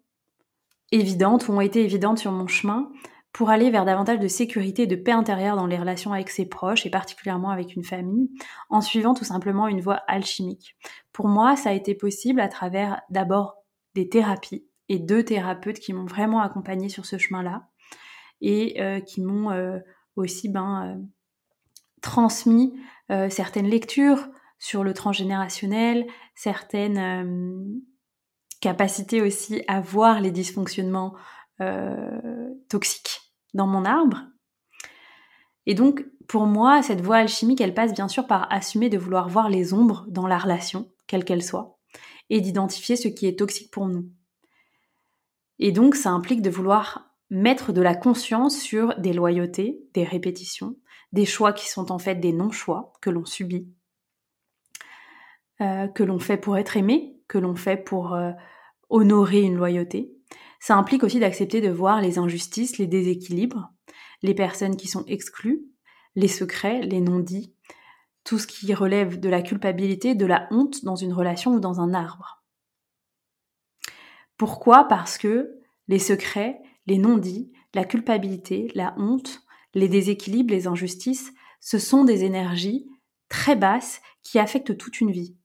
évidentes 0.92 1.49
ou 1.49 1.52
ont 1.52 1.61
été 1.61 1.83
évidentes 1.83 2.18
sur 2.18 2.33
mon 2.33 2.47
chemin 2.47 2.90
pour 3.37 3.50
aller 3.50 3.69
vers 3.69 3.85
davantage 3.85 4.19
de 4.19 4.28
sécurité 4.28 4.85
et 4.85 4.87
de 4.87 4.97
paix 4.97 5.12
intérieure 5.12 5.57
dans 5.57 5.66
les 5.66 5.76
relations 5.76 6.14
avec 6.14 6.31
ses 6.31 6.47
proches 6.47 6.87
et 6.87 6.90
particulièrement 6.90 7.50
avec 7.50 7.76
une 7.76 7.85
famille, 7.85 8.31
en 8.71 8.81
suivant 8.81 9.12
tout 9.12 9.26
simplement 9.26 9.69
une 9.69 9.83
voie 9.83 10.00
alchimique. 10.09 10.75
Pour 11.12 11.28
moi, 11.28 11.55
ça 11.55 11.69
a 11.69 11.73
été 11.75 11.95
possible 11.95 12.40
à 12.40 12.49
travers 12.49 13.02
d'abord 13.11 13.59
des 13.95 14.09
thérapies 14.09 14.64
et 14.88 14.99
deux 14.99 15.23
thérapeutes 15.23 15.81
qui 15.81 15.93
m'ont 15.93 16.07
vraiment 16.07 16.40
accompagnée 16.40 16.88
sur 16.88 17.05
ce 17.05 17.19
chemin-là 17.19 17.69
et 18.40 18.81
euh, 18.81 19.00
qui 19.00 19.21
m'ont 19.21 19.50
euh, 19.50 19.81
aussi 20.16 20.49
ben, 20.49 20.97
euh, 20.97 21.02
transmis 22.00 22.73
certaines 23.28 23.69
lectures 23.69 24.28
sur 24.59 24.83
le 24.83 24.95
transgénérationnel, 24.95 26.07
certaines 26.35 27.81
capacités 28.62 29.21
aussi 29.21 29.62
à 29.69 29.81
voir 29.81 30.21
les 30.21 30.31
dysfonctionnements 30.31 31.14
toxiques 32.69 33.25
dans 33.56 33.66
mon 33.66 33.84
arbre. 33.84 34.22
Et 35.66 35.75
donc, 35.75 36.06
pour 36.28 36.46
moi, 36.46 36.82
cette 36.82 37.00
voie 37.00 37.16
alchimique, 37.16 37.60
elle 37.60 37.75
passe 37.75 37.92
bien 37.92 38.08
sûr 38.08 38.26
par 38.26 38.52
assumer 38.52 38.88
de 38.88 38.98
vouloir 38.98 39.28
voir 39.28 39.48
les 39.48 39.75
ombres 39.75 40.04
dans 40.08 40.26
la 40.26 40.38
relation, 40.38 40.88
quelle 41.06 41.25
qu'elle 41.25 41.42
soit, 41.42 41.78
et 42.30 42.40
d'identifier 42.40 42.96
ce 42.96 43.08
qui 43.08 43.26
est 43.26 43.38
toxique 43.38 43.70
pour 43.70 43.88
nous. 43.88 44.08
Et 45.58 45.72
donc, 45.72 45.94
ça 45.94 46.10
implique 46.10 46.42
de 46.42 46.50
vouloir 46.50 47.10
mettre 47.30 47.72
de 47.72 47.82
la 47.82 47.94
conscience 47.94 48.58
sur 48.58 48.98
des 48.98 49.12
loyautés, 49.12 49.80
des 49.94 50.04
répétitions, 50.04 50.76
des 51.12 51.25
choix 51.25 51.52
qui 51.52 51.68
sont 51.68 51.90
en 51.90 51.98
fait 51.98 52.16
des 52.16 52.32
non-choix 52.32 52.92
que 53.00 53.10
l'on 53.10 53.25
subit, 53.25 53.68
euh, 55.60 55.88
que 55.88 56.04
l'on 56.04 56.18
fait 56.18 56.36
pour 56.36 56.56
être 56.56 56.76
aimé, 56.76 57.20
que 57.28 57.38
l'on 57.38 57.56
fait 57.56 57.76
pour 57.76 58.14
euh, 58.14 58.32
honorer 58.90 59.40
une 59.40 59.56
loyauté, 59.56 60.15
ça 60.60 60.76
implique 60.76 61.04
aussi 61.04 61.20
d'accepter 61.20 61.60
de 61.60 61.70
voir 61.70 62.00
les 62.00 62.18
injustices, 62.18 62.78
les 62.78 62.86
déséquilibres, 62.86 63.72
les 64.22 64.34
personnes 64.34 64.76
qui 64.76 64.88
sont 64.88 65.04
exclues, 65.06 65.64
les 66.14 66.28
secrets, 66.28 66.80
les 66.82 67.00
non-dits, 67.00 67.54
tout 68.25 68.38
ce 68.38 68.46
qui 68.46 68.72
relève 68.75 69.20
de 69.20 69.28
la 69.28 69.42
culpabilité, 69.42 70.14
de 70.14 70.26
la 70.26 70.48
honte 70.50 70.84
dans 70.84 70.96
une 70.96 71.12
relation 71.12 71.54
ou 71.54 71.60
dans 71.60 71.80
un 71.80 71.94
arbre. 71.94 72.42
Pourquoi? 74.36 74.84
Parce 74.84 75.18
que 75.18 75.60
les 75.88 75.98
secrets, 75.98 76.60
les 76.86 76.98
non-dits, 76.98 77.52
la 77.75 77.84
culpabilité, 77.84 78.70
la 78.75 78.94
honte, 78.98 79.42
les 79.75 79.88
déséquilibres, 79.88 80.52
les 80.52 80.66
injustices, 80.66 81.32
ce 81.60 81.78
sont 81.78 82.04
des 82.04 82.25
énergies 82.25 82.86
très 83.28 83.56
basses 83.56 84.00
qui 84.22 84.38
affectent 84.38 84.76
toute 84.76 85.00
une 85.00 85.10
vie, 85.10 85.36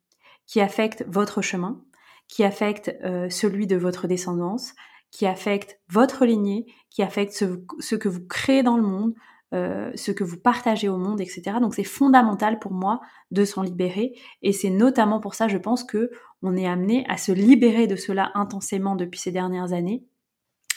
qui 0.45 0.61
affectent 0.61 1.05
votre 1.07 1.41
chemin, 1.41 1.83
qui 2.27 2.43
affectent 2.43 2.95
euh, 3.03 3.29
celui 3.29 3.67
de 3.67 3.75
votre 3.75 4.07
descendance, 4.07 4.73
qui 5.11 5.25
affecte 5.25 5.79
votre 5.89 6.25
lignée, 6.25 6.65
qui 6.89 7.03
affecte 7.03 7.33
ce, 7.33 7.95
que 7.95 8.09
vous 8.09 8.25
créez 8.25 8.63
dans 8.63 8.77
le 8.77 8.83
monde, 8.83 9.13
euh, 9.53 9.91
ce 9.95 10.11
que 10.11 10.23
vous 10.23 10.37
partagez 10.37 10.87
au 10.87 10.97
monde, 10.97 11.19
etc. 11.19 11.57
Donc 11.61 11.75
c'est 11.75 11.83
fondamental 11.83 12.59
pour 12.59 12.71
moi 12.71 13.01
de 13.31 13.43
s'en 13.43 13.61
libérer 13.61 14.13
et 14.41 14.53
c'est 14.53 14.69
notamment 14.69 15.19
pour 15.19 15.35
ça, 15.35 15.47
je 15.47 15.57
pense 15.57 15.83
que 15.83 16.09
on 16.41 16.55
est 16.55 16.67
amené 16.67 17.05
à 17.09 17.17
se 17.17 17.31
libérer 17.31 17.87
de 17.87 17.95
cela 17.95 18.31
intensément 18.33 18.95
depuis 18.95 19.19
ces 19.19 19.31
dernières 19.31 19.73
années 19.73 20.05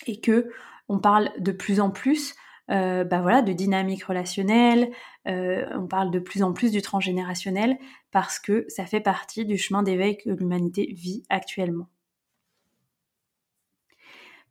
et 0.07 0.21
que 0.21 0.51
on 0.89 0.99
parle 0.99 1.31
de 1.39 1.53
plus 1.53 1.81
en 1.81 1.91
plus 1.91 2.35
euh, 2.71 3.05
bah 3.05 3.21
voilà, 3.21 3.43
de 3.43 3.53
dynamique 3.53 4.05
relationnelle. 4.05 4.91
Euh, 5.29 5.67
on 5.75 5.87
parle 5.87 6.11
de 6.11 6.19
plus 6.19 6.43
en 6.43 6.53
plus 6.53 6.73
du 6.73 6.81
transgénérationnel 6.81 7.79
parce 8.11 8.39
que 8.39 8.65
ça 8.69 8.87
fait 8.87 9.01
partie 9.01 9.45
du 9.45 9.59
chemin 9.59 9.83
d'éveil 9.83 10.17
que 10.17 10.31
l'humanité 10.31 10.93
vit 10.95 11.25
actuellement. 11.29 11.89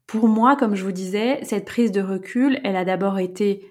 Pour 0.08 0.28
moi, 0.28 0.56
comme 0.56 0.76
je 0.76 0.84
vous 0.84 0.92
disais, 0.92 1.40
cette 1.44 1.66
prise 1.66 1.92
de 1.92 2.02
recul, 2.02 2.60
elle 2.64 2.76
a 2.76 2.86
d'abord 2.86 3.20
été 3.20 3.66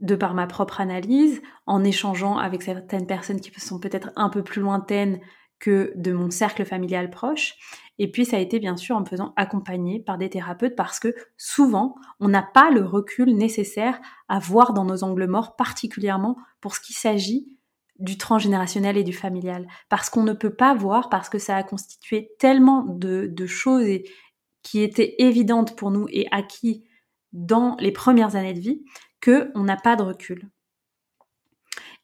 de 0.00 0.14
par 0.14 0.34
ma 0.34 0.46
propre 0.46 0.80
analyse, 0.80 1.42
en 1.66 1.82
échangeant 1.82 2.38
avec 2.38 2.62
certaines 2.62 3.06
personnes 3.06 3.40
qui 3.40 3.50
sont 3.60 3.80
peut-être 3.80 4.10
un 4.14 4.28
peu 4.28 4.42
plus 4.42 4.60
lointaines 4.62 5.20
que 5.58 5.92
de 5.96 6.12
mon 6.12 6.30
cercle 6.30 6.64
familial 6.64 7.10
proche. 7.10 7.56
Et 7.98 8.10
puis 8.10 8.24
ça 8.24 8.36
a 8.36 8.40
été 8.40 8.60
bien 8.60 8.76
sûr 8.76 8.96
en 8.96 9.00
me 9.00 9.06
faisant 9.06 9.32
accompagner 9.36 9.98
par 9.98 10.18
des 10.18 10.30
thérapeutes 10.30 10.76
parce 10.76 11.00
que 11.00 11.14
souvent 11.36 11.96
on 12.20 12.28
n'a 12.28 12.42
pas 12.42 12.70
le 12.70 12.84
recul 12.84 13.36
nécessaire 13.36 14.00
à 14.28 14.38
voir 14.38 14.72
dans 14.72 14.84
nos 14.84 15.02
angles 15.02 15.26
morts, 15.26 15.56
particulièrement 15.56 16.36
pour 16.60 16.76
ce 16.76 16.80
qui 16.80 16.92
s'agit 16.92 17.48
du 17.98 18.16
transgénérationnel 18.16 18.96
et 18.96 19.02
du 19.02 19.12
familial. 19.12 19.66
Parce 19.88 20.10
qu'on 20.10 20.22
ne 20.22 20.32
peut 20.32 20.54
pas 20.54 20.74
voir, 20.74 21.08
parce 21.08 21.28
que 21.28 21.38
ça 21.38 21.56
a 21.56 21.64
constitué 21.64 22.30
tellement 22.38 22.84
de, 22.86 23.46
choses 23.46 23.88
qui 24.68 24.82
étaient 24.82 25.14
évidentes 25.18 25.76
pour 25.76 25.90
nous 25.90 26.06
et 26.10 26.26
acquis 26.30 26.84
dans 27.32 27.76
les 27.80 27.92
premières 27.92 28.36
années 28.36 28.52
de 28.52 28.60
vie, 28.60 28.84
qu'on 29.24 29.62
n'a 29.62 29.76
pas 29.76 29.96
de 29.96 30.02
recul. 30.02 30.50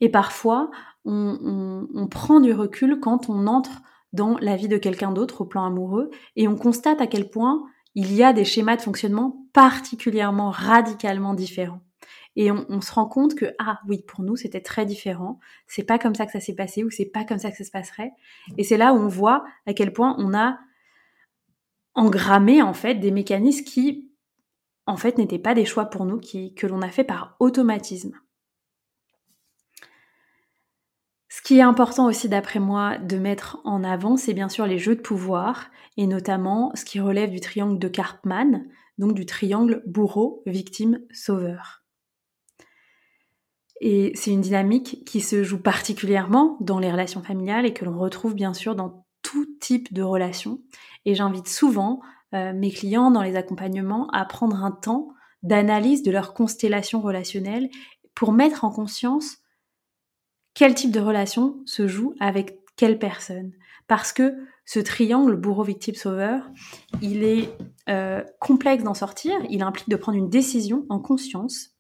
Et 0.00 0.08
parfois, 0.08 0.70
on, 1.04 2.08
prend 2.10 2.40
du 2.40 2.52
recul 2.52 3.00
quand 3.00 3.28
on 3.28 3.46
entre 3.46 3.82
dans 4.12 4.38
la 4.38 4.56
vie 4.56 4.68
de 4.68 4.78
quelqu'un 4.78 5.12
d'autre 5.12 5.42
au 5.42 5.44
plan 5.44 5.66
amoureux 5.66 6.10
et 6.36 6.48
on 6.48 6.56
constate 6.56 7.00
à 7.00 7.06
quel 7.06 7.28
point 7.28 7.62
il 7.94 8.14
y 8.14 8.22
a 8.22 8.32
des 8.32 8.44
schémas 8.44 8.76
de 8.76 8.82
fonctionnement 8.82 9.46
particulièrement 9.52 10.50
radicalement 10.50 11.34
différents. 11.34 11.80
Et 12.36 12.50
on, 12.50 12.80
se 12.80 12.92
rend 12.92 13.06
compte 13.06 13.36
que 13.36 13.46
ah 13.60 13.80
oui 13.86 14.02
pour 14.08 14.22
nous 14.22 14.34
c'était 14.34 14.60
très 14.60 14.86
différent, 14.86 15.38
c'est 15.68 15.84
pas 15.84 15.98
comme 15.98 16.14
ça 16.14 16.26
que 16.26 16.32
ça 16.32 16.40
s'est 16.40 16.54
passé 16.54 16.82
ou 16.82 16.90
c'est 16.90 17.04
pas 17.04 17.24
comme 17.24 17.38
ça 17.38 17.50
que 17.50 17.56
ça 17.56 17.64
se 17.64 17.70
passerait. 17.70 18.12
Et 18.58 18.64
c'est 18.64 18.76
là 18.76 18.92
où 18.92 18.96
on 18.96 19.08
voit 19.08 19.44
à 19.66 19.74
quel 19.74 19.92
point 19.92 20.16
on 20.18 20.34
a 20.34 20.58
engrammé 21.94 22.62
en 22.62 22.74
fait 22.74 22.96
des 22.96 23.10
mécanismes 23.10 23.64
qui 23.64 24.10
en 24.86 24.96
fait 24.96 25.18
n'étaient 25.18 25.38
pas 25.38 25.54
des 25.54 25.64
choix 25.64 25.86
pour 25.86 26.04
nous, 26.04 26.20
que 26.20 26.66
l'on 26.66 26.82
a 26.82 26.90
fait 26.90 27.04
par 27.04 27.36
automatisme. 27.40 28.18
Ce 31.28 31.42
qui 31.42 31.58
est 31.58 31.62
important 31.62 32.06
aussi 32.06 32.28
d'après 32.28 32.60
moi 32.60 32.98
de 32.98 33.16
mettre 33.16 33.60
en 33.64 33.82
avant, 33.82 34.16
c'est 34.16 34.34
bien 34.34 34.48
sûr 34.48 34.66
les 34.66 34.78
jeux 34.78 34.94
de 34.94 35.00
pouvoir, 35.00 35.70
et 35.96 36.06
notamment 36.06 36.70
ce 36.74 36.84
qui 36.84 37.00
relève 37.00 37.30
du 37.30 37.40
triangle 37.40 37.78
de 37.78 37.88
Karpman, 37.88 38.66
donc 38.98 39.14
du 39.14 39.26
triangle 39.26 39.82
bourreau, 39.86 40.42
victime, 40.46 41.00
sauveur. 41.12 41.84
Et 43.80 44.12
c'est 44.14 44.30
une 44.30 44.40
dynamique 44.40 45.04
qui 45.04 45.20
se 45.20 45.42
joue 45.42 45.60
particulièrement 45.60 46.56
dans 46.60 46.78
les 46.78 46.92
relations 46.92 47.22
familiales 47.22 47.66
et 47.66 47.74
que 47.74 47.84
l'on 47.84 47.98
retrouve 47.98 48.34
bien 48.34 48.54
sûr 48.54 48.76
dans 48.76 49.04
tout 49.22 49.46
type 49.60 49.92
de 49.92 50.02
relations. 50.02 50.60
Et 51.04 51.14
j'invite 51.14 51.48
souvent 51.48 52.00
euh, 52.34 52.52
mes 52.52 52.70
clients 52.70 53.10
dans 53.10 53.22
les 53.22 53.36
accompagnements 53.36 54.08
à 54.10 54.24
prendre 54.24 54.64
un 54.64 54.70
temps 54.70 55.08
d'analyse 55.42 56.02
de 56.02 56.10
leur 56.10 56.34
constellation 56.34 57.00
relationnelle 57.00 57.68
pour 58.14 58.32
mettre 58.32 58.64
en 58.64 58.70
conscience 58.70 59.38
quel 60.54 60.74
type 60.74 60.92
de 60.92 61.00
relation 61.00 61.60
se 61.66 61.86
joue 61.86 62.14
avec 62.20 62.58
quelle 62.76 62.98
personne. 62.98 63.52
Parce 63.86 64.12
que 64.12 64.34
ce 64.64 64.80
triangle 64.80 65.36
bourreau-victime-sauveur, 65.36 66.50
il 67.02 67.22
est 67.22 67.50
euh, 67.88 68.22
complexe 68.40 68.82
d'en 68.82 68.94
sortir, 68.94 69.34
il 69.50 69.62
implique 69.62 69.90
de 69.90 69.96
prendre 69.96 70.16
une 70.16 70.30
décision 70.30 70.86
en 70.88 71.00
conscience, 71.00 71.74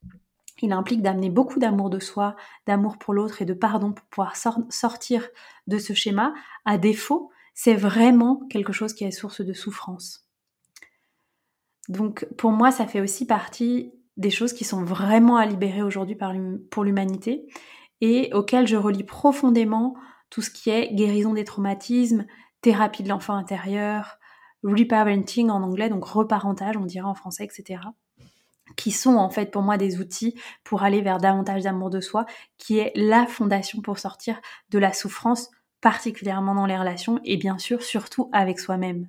il 0.60 0.72
implique 0.72 1.02
d'amener 1.02 1.30
beaucoup 1.30 1.58
d'amour 1.58 1.90
de 1.90 1.98
soi, 1.98 2.36
d'amour 2.66 2.98
pour 2.98 3.14
l'autre 3.14 3.42
et 3.42 3.44
de 3.44 3.54
pardon 3.54 3.92
pour 3.92 4.06
pouvoir 4.06 4.34
sortir 4.36 5.26
de 5.66 5.78
ce 5.78 5.94
schéma. 5.94 6.34
À 6.64 6.78
défaut, 6.78 7.30
c'est 7.54 7.74
vraiment 7.74 8.40
quelque 8.50 8.72
chose 8.72 8.92
qui 8.92 9.04
est 9.04 9.10
source 9.10 9.40
de 9.40 9.52
souffrance. 9.52 10.28
Donc 11.88 12.26
pour 12.36 12.50
moi, 12.50 12.70
ça 12.70 12.86
fait 12.86 13.00
aussi 13.00 13.26
partie 13.26 13.92
des 14.16 14.30
choses 14.30 14.52
qui 14.52 14.64
sont 14.64 14.84
vraiment 14.84 15.36
à 15.36 15.46
libérer 15.46 15.82
aujourd'hui 15.82 16.16
pour 16.70 16.84
l'humanité 16.84 17.46
et 18.00 18.30
auquel 18.32 18.66
je 18.66 18.76
relie 18.76 19.04
profondément 19.04 19.94
tout 20.30 20.42
ce 20.42 20.50
qui 20.50 20.70
est 20.70 20.94
guérison 20.94 21.32
des 21.32 21.44
traumatismes, 21.44 22.26
thérapie 22.60 23.02
de 23.02 23.08
l'enfant 23.08 23.34
intérieur, 23.34 24.18
reparenting 24.62 25.50
en 25.50 25.62
anglais, 25.62 25.88
donc 25.88 26.04
reparentage, 26.04 26.76
on 26.76 26.86
dirait 26.86 27.06
en 27.06 27.14
français, 27.14 27.44
etc. 27.44 27.80
qui 28.76 28.90
sont 28.90 29.16
en 29.16 29.30
fait 29.30 29.50
pour 29.50 29.62
moi 29.62 29.76
des 29.76 30.00
outils 30.00 30.34
pour 30.64 30.82
aller 30.82 31.02
vers 31.02 31.18
davantage 31.18 31.62
d'amour 31.62 31.90
de 31.90 32.00
soi, 32.00 32.24
qui 32.56 32.78
est 32.78 32.92
la 32.96 33.26
fondation 33.26 33.80
pour 33.82 33.98
sortir 33.98 34.40
de 34.70 34.78
la 34.78 34.92
souffrance, 34.92 35.50
particulièrement 35.84 36.54
dans 36.54 36.64
les 36.64 36.78
relations 36.78 37.20
et 37.24 37.36
bien 37.36 37.58
sûr 37.58 37.82
surtout 37.82 38.30
avec 38.32 38.58
soi-même. 38.58 39.06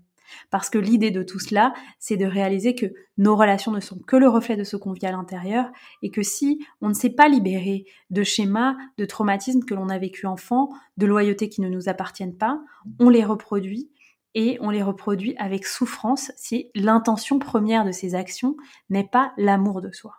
Parce 0.51 0.69
que 0.69 0.77
l'idée 0.77 1.09
de 1.09 1.23
tout 1.23 1.39
cela, 1.39 1.73
c'est 1.99 2.17
de 2.17 2.25
réaliser 2.25 2.75
que 2.75 2.88
nos 3.17 3.38
relations 3.38 3.71
ne 3.71 3.79
sont 3.79 3.97
que 3.99 4.17
le 4.17 4.27
reflet 4.27 4.57
de 4.57 4.65
ce 4.65 4.75
qu'on 4.75 4.91
vit 4.91 5.05
à 5.05 5.11
l'intérieur 5.11 5.71
et 6.01 6.11
que 6.11 6.21
si 6.21 6.59
on 6.81 6.89
ne 6.89 6.93
s'est 6.93 7.11
pas 7.11 7.29
libéré 7.29 7.85
de 8.09 8.23
schémas, 8.23 8.75
de 8.97 9.05
traumatismes 9.05 9.63
que 9.63 9.73
l'on 9.73 9.88
a 9.88 9.97
vécu 9.97 10.25
enfant, 10.25 10.67
de 10.97 11.05
loyautés 11.05 11.47
qui 11.47 11.61
ne 11.61 11.69
nous 11.69 11.88
appartiennent 11.88 12.35
pas, 12.35 12.61
on 12.99 13.07
les 13.07 13.23
reproduit 13.23 13.89
et 14.33 14.57
on 14.59 14.69
les 14.69 14.83
reproduit 14.83 15.33
avec 15.38 15.65
souffrance 15.65 16.33
si 16.35 16.71
l'intention 16.75 17.39
première 17.39 17.85
de 17.85 17.93
ces 17.93 18.15
actions 18.15 18.57
n'est 18.89 19.07
pas 19.07 19.31
l'amour 19.38 19.79
de 19.79 19.93
soi. 19.93 20.15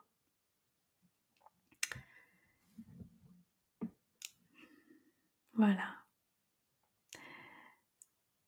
Voilà. 5.53 5.96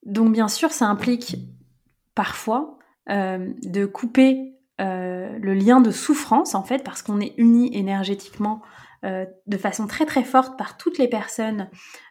Donc 0.09 0.33
bien 0.33 0.49
sûr, 0.49 0.73
ça 0.73 0.87
implique 0.87 1.37
parfois 2.15 2.79
euh, 3.11 3.53
de 3.63 3.85
couper 3.85 4.55
euh, 4.81 5.39
le 5.39 5.55
lien 5.55 5.81
de 5.81 5.91
souffrance, 5.91 6.55
en 6.55 6.63
fait, 6.63 6.83
parce 6.83 7.03
qu'on 7.03 7.21
est 7.21 7.35
unis 7.37 7.71
énergétiquement 7.75 8.63
euh, 9.05 9.27
de 9.47 9.57
façon 9.59 9.87
très 9.87 10.07
très 10.07 10.25
forte 10.25 10.59
par 10.59 10.77
toutes 10.77 10.99
les 10.99 11.09
personnes 11.09 11.69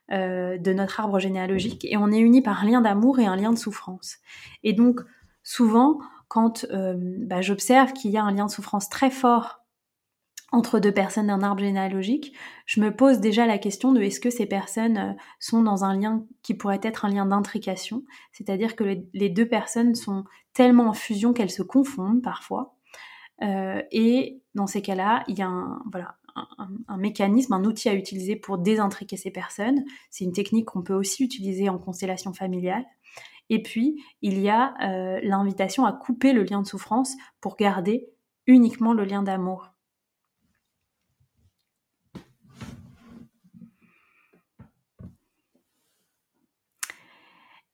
de 0.09 0.71
notre 0.71 1.01
arbre 1.01 1.19
généalogique, 1.19 1.83
et 1.83 1.97
on 1.97 2.09
est 2.13 2.19
unis 2.19 2.41
par 2.41 2.63
un 2.63 2.65
lien 2.65 2.79
d'amour 2.79 3.19
et 3.19 3.25
un 3.25 3.35
lien 3.35 3.51
de 3.51 3.57
souffrance. 3.57 4.19
Et 4.63 4.71
donc, 4.71 5.01
souvent, 5.43 5.99
quand 6.29 6.65
bah, 6.71 7.41
j'observe 7.41 7.91
qu'il 7.91 8.11
y 8.11 8.17
a 8.17 8.23
un 8.23 8.31
lien 8.31 8.45
de 8.45 8.51
souffrance 8.51 8.87
très 8.87 9.09
fort 9.09 9.66
entre 10.51 10.79
deux 10.79 10.93
personnes 10.93 11.27
d'un 11.27 11.41
arbre 11.41 11.61
généalogique, 11.61 12.33
je 12.65 12.79
me 12.79 12.95
pose 12.95 13.19
déjà 13.19 13.45
la 13.45 13.57
question 13.57 13.91
de 13.91 14.01
est-ce 14.01 14.19
que 14.19 14.29
ces 14.29 14.45
personnes 14.45 14.97
euh, 14.97 15.13
sont 15.39 15.61
dans 15.61 15.83
un 15.83 15.97
lien 15.97 16.25
qui 16.41 16.53
pourrait 16.53 16.79
être 16.83 17.05
un 17.05 17.09
lien 17.09 17.25
d'intrication, 17.25 18.03
c'est-à-dire 18.31 18.75
que 18.75 19.01
les 19.13 19.29
deux 19.29 19.47
personnes 19.47 19.95
sont 19.95 20.23
tellement 20.53 20.87
en 20.87 20.93
fusion 20.93 21.33
qu'elles 21.33 21.51
se 21.51 21.63
confondent 21.63 22.21
parfois. 22.21 22.75
Euh, 23.43 23.81
et 23.91 24.41
dans 24.55 24.67
ces 24.67 24.81
cas-là, 24.81 25.23
il 25.27 25.37
y 25.37 25.41
a 25.41 25.47
un, 25.47 25.81
voilà, 25.91 26.15
un, 26.87 26.97
mécanisme, 26.97 27.53
un 27.53 27.63
outil 27.63 27.89
à 27.89 27.93
utiliser 27.93 28.35
pour 28.35 28.57
désintriquer 28.57 29.17
ces 29.17 29.31
personnes. 29.31 29.83
C'est 30.09 30.23
une 30.23 30.33
technique 30.33 30.65
qu'on 30.65 30.83
peut 30.83 30.93
aussi 30.93 31.23
utiliser 31.23 31.69
en 31.69 31.77
constellation 31.77 32.33
familiale. 32.33 32.85
Et 33.49 33.61
puis, 33.61 34.03
il 34.21 34.39
y 34.39 34.49
a 34.49 34.73
euh, 34.83 35.19
l'invitation 35.23 35.85
à 35.85 35.93
couper 35.93 36.33
le 36.33 36.43
lien 36.43 36.61
de 36.61 36.67
souffrance 36.67 37.15
pour 37.39 37.55
garder 37.55 38.09
uniquement 38.45 38.93
le 38.93 39.03
lien 39.03 39.23
d'amour. 39.23 39.76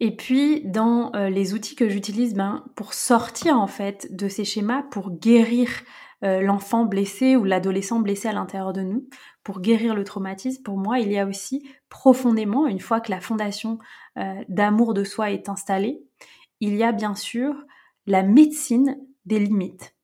Et 0.04 0.14
puis, 0.14 0.60
dans 0.66 1.14
euh, 1.16 1.30
les 1.30 1.54
outils 1.54 1.76
que 1.76 1.88
j'utilise 1.88 2.34
ben, 2.34 2.66
pour 2.76 2.94
sortir 2.94 3.58
en 3.58 3.68
fait 3.68 4.14
de 4.14 4.28
ces 4.28 4.44
schémas, 4.44 4.84
pour 4.84 5.12
guérir 5.12 5.70
euh, 6.26 6.42
l'enfant 6.42 6.84
blessé 6.84 7.38
ou 7.38 7.46
l'adolescent 7.46 8.02
blessé 8.02 8.28
à 8.28 8.34
l'intérieur 8.34 8.74
de 8.74 8.82
nous, 8.82 9.08
pour 9.46 9.62
guérir 9.62 9.96
le 9.96 10.04
traumatisme, 10.04 10.62
pour 10.62 10.76
moi, 10.76 11.00
il 11.00 11.10
y 11.10 11.18
a 11.18 11.26
aussi 11.26 11.66
profondément, 11.88 12.68
une 12.68 12.82
fois 12.82 13.00
que 13.00 13.12
la 13.12 13.22
fondation 13.22 13.80
euh, 14.18 14.44
d'amour 14.50 14.94
de 14.94 15.06
soi 15.06 15.32
est 15.32 15.48
installée, 15.48 16.04
il 16.60 16.76
y 16.76 16.84
a 16.84 16.92
bien 16.92 17.16
sûr 17.16 17.56
la 18.06 18.24
médecine 18.24 18.98
des 19.26 19.40
limites. 19.40 19.96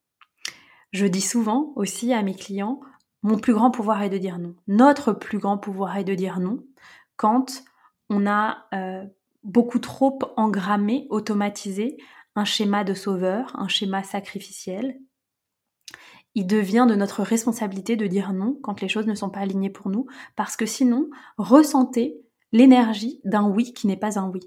Je 0.93 1.07
dis 1.07 1.19
souvent 1.19 1.73
aussi 1.75 2.13
à 2.13 2.23
mes 2.23 2.35
clients, 2.35 2.79
mon 3.21 3.37
plus 3.37 3.53
grand 3.53 3.69
pouvoir 3.69 4.01
est 4.01 4.09
de 4.09 4.17
dire 4.17 4.39
non. 4.39 4.55
Notre 4.69 5.11
plus 5.11 5.39
grand 5.39 5.57
pouvoir 5.57 5.97
est 5.97 6.05
de 6.05 6.15
dire 6.15 6.39
non 6.39 6.63
quand 7.17 7.63
on 8.09 8.25
a 8.25 8.65
beaucoup 9.43 9.79
trop 9.79 10.19
engrammé, 10.37 11.07
automatisé, 11.09 11.97
un 12.35 12.45
schéma 12.45 12.83
de 12.83 12.93
sauveur, 12.93 13.55
un 13.59 13.67
schéma 13.67 14.03
sacrificiel. 14.03 14.99
Il 16.35 16.47
devient 16.47 16.85
de 16.87 16.95
notre 16.95 17.23
responsabilité 17.23 17.95
de 17.95 18.07
dire 18.07 18.33
non 18.33 18.57
quand 18.61 18.81
les 18.81 18.87
choses 18.87 19.07
ne 19.07 19.15
sont 19.15 19.29
pas 19.29 19.39
alignées 19.39 19.69
pour 19.69 19.89
nous, 19.89 20.07
parce 20.35 20.55
que 20.55 20.65
sinon, 20.65 21.09
ressentez 21.37 22.21
l'énergie 22.51 23.19
d'un 23.23 23.47
oui 23.47 23.73
qui 23.73 23.87
n'est 23.87 23.97
pas 23.97 24.19
un 24.19 24.29
oui. 24.29 24.41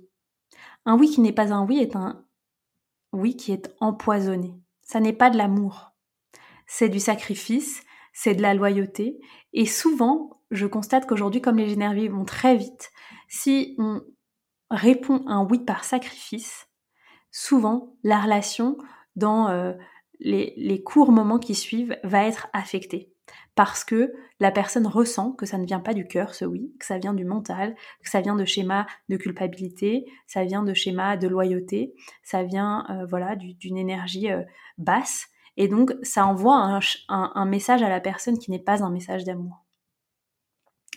Un 0.84 0.96
oui 0.96 1.10
qui 1.10 1.20
n'est 1.20 1.32
pas 1.32 1.52
un 1.52 1.66
oui 1.66 1.78
est 1.78 1.96
un 1.96 2.24
oui 3.12 3.36
qui 3.36 3.52
est 3.52 3.74
empoisonné. 3.80 4.54
Ça 4.82 5.00
n'est 5.00 5.12
pas 5.12 5.30
de 5.30 5.36
l'amour. 5.36 5.92
c'est 6.66 6.88
du 6.88 7.00
sacrifice, 7.00 7.82
c'est 8.14 8.34
de 8.34 8.42
la 8.42 8.54
loyauté. 8.54 9.20
Et 9.52 9.66
souvent, 9.66 10.42
je 10.50 10.66
constate 10.66 11.06
qu'aujourd'hui, 11.06 11.42
comme 11.42 11.58
les 11.58 11.68
générations 11.68 12.16
vont 12.16 12.24
très 12.24 12.56
vite, 12.56 12.90
si 13.28 13.74
on 13.78 14.02
répond 14.72 15.22
un 15.26 15.44
oui 15.44 15.60
par 15.60 15.84
sacrifice, 15.84 16.68
souvent 17.30 17.94
la 18.02 18.20
relation 18.20 18.78
dans 19.14 19.48
euh, 19.48 19.72
les, 20.20 20.82
courts 20.82 21.12
moments 21.12 21.38
qui 21.38 21.54
suivent 21.54 21.96
va 22.02 22.26
être 22.26 22.48
affectée 22.52 23.12
parce 23.54 23.84
que 23.84 24.12
la 24.40 24.50
personne 24.50 24.86
ressent 24.86 25.32
que 25.32 25.46
ça 25.46 25.58
ne 25.58 25.66
vient 25.66 25.80
pas 25.80 25.94
du 25.94 26.06
cœur, 26.06 26.34
ce 26.34 26.44
oui, 26.44 26.72
que 26.80 26.86
ça 26.86 26.98
vient 26.98 27.12
du 27.14 27.24
mental, 27.24 27.74
que 28.02 28.08
ça 28.08 28.20
vient 28.20 28.34
de 28.34 28.44
schémas 28.44 28.86
de 29.08 29.16
culpabilité, 29.16 30.06
ça 30.26 30.44
vient 30.44 30.62
de 30.62 30.74
schémas 30.74 31.16
de 31.16 31.28
loyauté, 31.28 31.94
ça 32.22 32.42
vient 32.42 32.86
euh, 32.90 33.06
voilà 33.06 33.36
d'une 33.36 33.76
énergie 33.76 34.30
euh, 34.30 34.42
basse, 34.78 35.26
et 35.56 35.68
donc 35.68 35.92
ça 36.02 36.26
envoie 36.26 36.80
un, 37.08 37.44
message 37.44 37.82
à 37.82 37.90
la 37.90 38.00
personne 38.00 38.38
qui 38.38 38.50
n'est 38.50 38.58
pas 38.58 38.82
un 38.82 38.90
message 38.90 39.24
d'amour. 39.24 39.61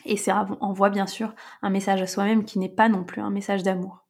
Et 0.05 0.17
ça 0.17 0.45
envoie 0.61 0.89
bien 0.89 1.07
sûr 1.07 1.33
un 1.61 1.69
message 1.69 2.01
à 2.01 2.07
soi-même 2.07 2.45
qui 2.45 2.59
n'est 2.59 2.69
pas 2.69 2.89
non 2.89 3.03
plus 3.03 3.21
un 3.21 3.29
message 3.31 3.63
d'amour. 3.63 4.05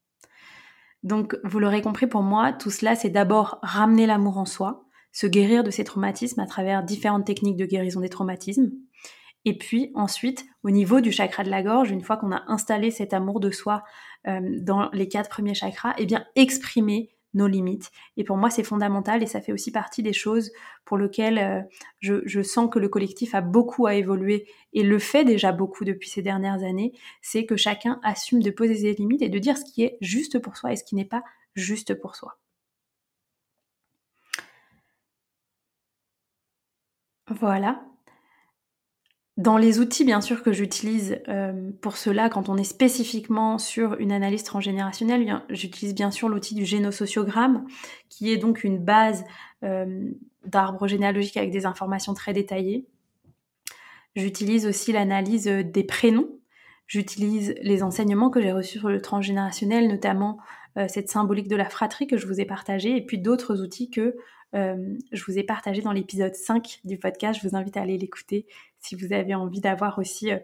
Donc 1.04 1.38
vous 1.44 1.60
l'aurez 1.60 1.82
compris 1.82 2.08
pour 2.08 2.24
moi, 2.24 2.52
tout 2.52 2.72
cela 2.72 2.96
c'est 2.96 3.10
d'abord 3.10 3.60
ramener 3.62 4.06
l'amour 4.06 4.38
en 4.38 4.46
soi, 4.46 4.86
se 5.12 5.28
guérir 5.28 5.64
de 5.64 5.72
ces 5.72 5.84
traumatismes 5.84 6.42
à 6.42 6.48
travers 6.48 6.84
différentes 6.84 7.26
techniques 7.26 7.58
de 7.58 7.66
guérison 7.66 8.02
des 8.02 8.10
traumatismes. 8.10 8.72
Et 9.46 9.58
puis 9.58 9.92
ensuite, 9.94 10.46
au 10.64 10.72
niveau 10.72 11.02
du 11.02 11.12
chakra 11.12 11.44
de 11.44 11.52
la 11.52 11.62
gorge, 11.62 11.92
une 11.92 12.02
fois 12.02 12.18
qu'on 12.18 12.32
a 12.32 12.44
installé 12.48 12.90
cet 12.90 13.14
amour 13.14 13.40
de 13.40 13.52
soi 13.52 13.84
euh, 14.28 14.42
dans 14.60 14.90
les 14.92 15.08
quatre 15.08 15.30
premiers 15.30 15.54
chakras, 15.54 15.94
eh 16.00 16.06
bien 16.08 16.26
exprimer 16.36 17.15
nos 17.36 17.48
limites. 17.48 17.92
Et 18.18 18.24
pour 18.24 18.38
moi, 18.38 18.50
c'est 18.50 18.64
fondamental 18.64 19.22
et 19.22 19.28
ça 19.28 19.42
fait 19.42 19.52
aussi 19.52 19.72
partie 19.72 20.02
des 20.02 20.14
choses 20.14 20.52
pour 20.86 20.98
lesquelles 20.98 21.38
euh, 21.38 21.62
je, 22.00 22.22
je, 22.26 22.42
sens 22.42 22.70
que 22.72 22.80
le 22.80 22.90
collectif 22.90 23.36
a 23.36 23.42
beaucoup 23.42 23.86
à 23.86 23.96
évoluer 23.96 24.48
et 24.74 24.84
le 24.84 25.00
fait 25.00 25.26
déjà 25.26 25.52
beaucoup 25.52 25.86
depuis 25.86 26.10
ces 26.10 26.22
dernières 26.22 26.64
années, 26.64 26.94
c'est 27.22 27.46
que 27.46 27.56
chacun 27.56 28.00
assume 28.04 28.42
de 28.42 28.52
poser 28.52 28.76
ses 28.76 28.94
limites 28.94 29.22
et 29.22 29.30
de 29.30 29.40
dire 29.40 29.58
ce 29.58 29.66
qui 29.66 29.84
est 29.84 29.98
juste 30.02 30.40
pour 30.40 30.58
soi 30.58 30.74
et 30.74 30.76
ce 30.76 30.84
qui 30.84 30.96
n'est 30.96 31.06
pas 31.06 31.24
juste 31.56 31.94
pour 31.96 32.16
soi. 32.16 32.38
Voilà. 37.28 37.95
Dans 39.38 39.58
les 39.58 39.80
outils, 39.80 40.06
bien 40.06 40.22
sûr, 40.22 40.44
que 40.44 40.54
j'utilise 40.54 41.20
euh, 41.28 41.72
pour 41.82 41.98
cela, 41.98 42.30
quand 42.30 42.48
on 42.48 42.56
est 42.56 42.64
spécifiquement 42.64 43.58
sur 43.58 43.96
une 44.00 44.14
analyse 44.14 44.44
transgénérationnelle, 44.44 45.42
j'utilise 45.50 45.94
bien 45.94 46.10
sûr 46.10 46.30
l'outil 46.30 46.56
du 46.56 46.64
génosociogramme, 46.64 47.66
qui 48.08 48.32
est 48.32 48.38
donc 48.38 48.64
une 48.64 48.78
base 48.78 49.26
euh, 49.64 50.10
d'arbre 50.46 50.88
généalogique 50.88 51.36
avec 51.36 51.52
des 51.52 51.66
informations 51.66 52.14
très 52.14 52.32
détaillées. 52.32 52.88
J'utilise 54.16 54.66
aussi 54.66 54.94
l'analyse 54.94 55.48
des 55.48 55.84
prénoms. 55.84 56.30
J'utilise 56.88 57.56
les 57.62 57.84
enseignements 57.84 58.30
que 58.30 58.42
j'ai 58.42 58.54
reçus 58.54 58.80
sur 58.80 58.90
le 58.90 59.02
transgénérationnel, 59.02 59.90
notamment 59.90 60.38
euh, 60.78 60.88
cette 60.88 61.10
symbolique 61.10 61.48
de 61.48 61.56
la 61.56 61.70
fratrie 61.70 62.08
que 62.08 62.16
je 62.18 62.28
vous 62.28 62.40
ai 62.40 62.46
partagée, 62.46 62.96
et 62.96 63.06
puis 63.06 63.18
d'autres 63.18 63.62
outils 63.62 63.90
que 63.90 64.16
euh, 64.56 64.98
je 65.12 65.24
vous 65.26 65.38
ai 65.38 65.44
partagé 65.44 65.82
dans 65.82 65.92
l'épisode 65.92 66.36
5 66.36 66.82
du 66.84 66.98
podcast. 66.98 67.40
Je 67.42 67.48
vous 67.48 67.56
invite 67.56 67.76
à 67.78 67.82
aller 67.82 67.98
l'écouter 67.98 68.46
si 68.86 68.96
vous 68.96 69.14
avez 69.14 69.36
envie 69.36 69.62
d'avoir 69.62 70.00
aussi 70.00 70.32
euh, 70.32 70.40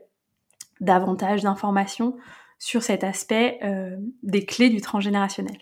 davantage 0.79 1.43
d'informations 1.43 2.17
sur 2.59 2.83
cet 2.83 3.03
aspect 3.03 3.59
euh, 3.63 3.95
des 4.23 4.45
clés 4.45 4.69
du 4.69 4.81
transgénérationnel. 4.81 5.57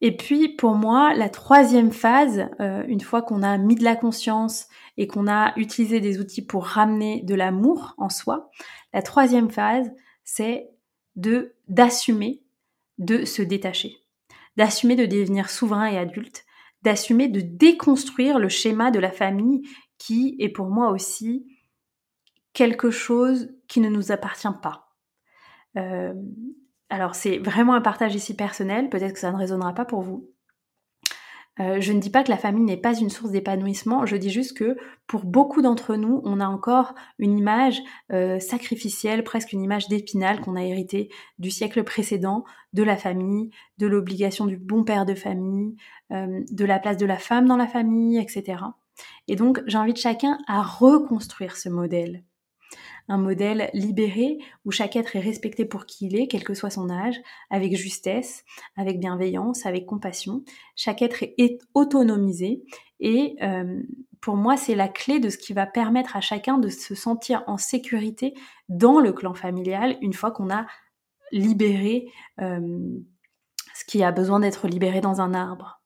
Et 0.00 0.16
puis 0.16 0.54
pour 0.56 0.74
moi, 0.74 1.14
la 1.14 1.30
troisième 1.30 1.90
phase, 1.90 2.50
une 2.58 3.00
fois 3.00 3.22
qu'on 3.22 3.42
a 3.42 3.56
mis 3.56 3.74
de 3.74 3.84
la 3.84 3.96
conscience 3.96 4.68
et 4.98 5.06
qu'on 5.06 5.26
a 5.26 5.54
utilisé 5.56 5.98
des 5.98 6.20
outils 6.20 6.44
pour 6.44 6.66
ramener 6.66 7.22
de 7.22 7.34
l'amour 7.34 7.94
en 7.96 8.10
soi, 8.10 8.50
la 8.92 9.00
troisième 9.00 9.50
phase, 9.50 9.90
c'est 10.22 10.68
de 11.16 11.54
d'assumer 11.68 12.42
de 12.98 13.24
se 13.24 13.40
détacher 13.40 14.04
d'assumer 14.56 14.96
de 14.96 15.06
devenir 15.06 15.50
souverain 15.50 15.86
et 15.86 15.98
adulte, 15.98 16.44
d'assumer 16.82 17.28
de 17.28 17.40
déconstruire 17.40 18.38
le 18.38 18.48
schéma 18.48 18.90
de 18.90 18.98
la 18.98 19.10
famille 19.10 19.62
qui 19.98 20.36
est 20.38 20.48
pour 20.48 20.68
moi 20.68 20.90
aussi 20.90 21.46
quelque 22.54 22.90
chose 22.90 23.50
qui 23.68 23.80
ne 23.80 23.90
nous 23.90 24.12
appartient 24.12 24.48
pas. 24.62 24.88
Euh, 25.76 26.14
alors 26.88 27.14
c'est 27.14 27.38
vraiment 27.38 27.74
un 27.74 27.80
partage 27.80 28.14
ici 28.14 28.34
personnel, 28.34 28.88
peut-être 28.88 29.14
que 29.14 29.18
ça 29.18 29.32
ne 29.32 29.36
résonnera 29.36 29.74
pas 29.74 29.84
pour 29.84 30.00
vous, 30.02 30.30
euh, 31.60 31.80
je 31.80 31.92
ne 31.92 32.00
dis 32.00 32.10
pas 32.10 32.24
que 32.24 32.30
la 32.30 32.36
famille 32.36 32.64
n'est 32.64 32.76
pas 32.76 32.98
une 32.98 33.10
source 33.10 33.30
d'épanouissement, 33.30 34.06
je 34.06 34.16
dis 34.16 34.30
juste 34.30 34.56
que 34.56 34.76
pour 35.06 35.24
beaucoup 35.24 35.62
d'entre 35.62 35.94
nous, 35.94 36.20
on 36.24 36.40
a 36.40 36.46
encore 36.46 36.94
une 37.18 37.38
image 37.38 37.80
euh, 38.12 38.40
sacrificielle, 38.40 39.22
presque 39.22 39.52
une 39.52 39.62
image 39.62 39.88
d'épinal 39.88 40.40
qu'on 40.40 40.56
a 40.56 40.64
héritée 40.64 41.10
du 41.38 41.50
siècle 41.50 41.84
précédent, 41.84 42.44
de 42.72 42.82
la 42.82 42.96
famille, 42.96 43.50
de 43.78 43.86
l'obligation 43.86 44.46
du 44.46 44.56
bon 44.56 44.82
père 44.82 45.06
de 45.06 45.14
famille, 45.14 45.76
de 46.10 46.64
la 46.64 46.78
place 46.78 46.96
de 46.96 47.06
la 47.06 47.18
femme 47.18 47.46
dans 47.46 47.56
la 47.56 47.66
famille, 47.66 48.18
etc. 48.18 48.56
Et 49.28 49.36
donc 49.36 49.62
j'invite 49.66 49.98
chacun 49.98 50.38
à 50.46 50.62
reconstruire 50.62 51.56
ce 51.56 51.68
modèle 51.68 52.24
un 53.08 53.18
modèle 53.18 53.70
libéré 53.74 54.38
où 54.64 54.70
chaque 54.70 54.96
être 54.96 55.16
est 55.16 55.20
respecté 55.20 55.64
pour 55.64 55.86
qui 55.86 56.06
il 56.06 56.16
est, 56.16 56.26
quel 56.26 56.44
que 56.44 56.54
soit 56.54 56.70
son 56.70 56.90
âge, 56.90 57.16
avec 57.50 57.76
justesse, 57.76 58.44
avec 58.76 58.98
bienveillance, 58.98 59.66
avec 59.66 59.86
compassion. 59.86 60.42
Chaque 60.74 61.02
être 61.02 61.22
est 61.22 61.58
autonomisé 61.74 62.62
et 63.00 63.36
euh, 63.42 63.82
pour 64.20 64.36
moi, 64.36 64.56
c'est 64.56 64.74
la 64.74 64.88
clé 64.88 65.20
de 65.20 65.28
ce 65.28 65.36
qui 65.36 65.52
va 65.52 65.66
permettre 65.66 66.16
à 66.16 66.22
chacun 66.22 66.56
de 66.56 66.68
se 66.68 66.94
sentir 66.94 67.44
en 67.46 67.58
sécurité 67.58 68.32
dans 68.70 69.00
le 69.00 69.12
clan 69.12 69.34
familial 69.34 69.98
une 70.00 70.14
fois 70.14 70.30
qu'on 70.30 70.50
a 70.50 70.66
libéré 71.30 72.10
euh, 72.40 72.78
ce 73.74 73.84
qui 73.84 74.02
a 74.02 74.12
besoin 74.12 74.40
d'être 74.40 74.66
libéré 74.66 75.02
dans 75.02 75.20
un 75.20 75.34
arbre. 75.34 75.82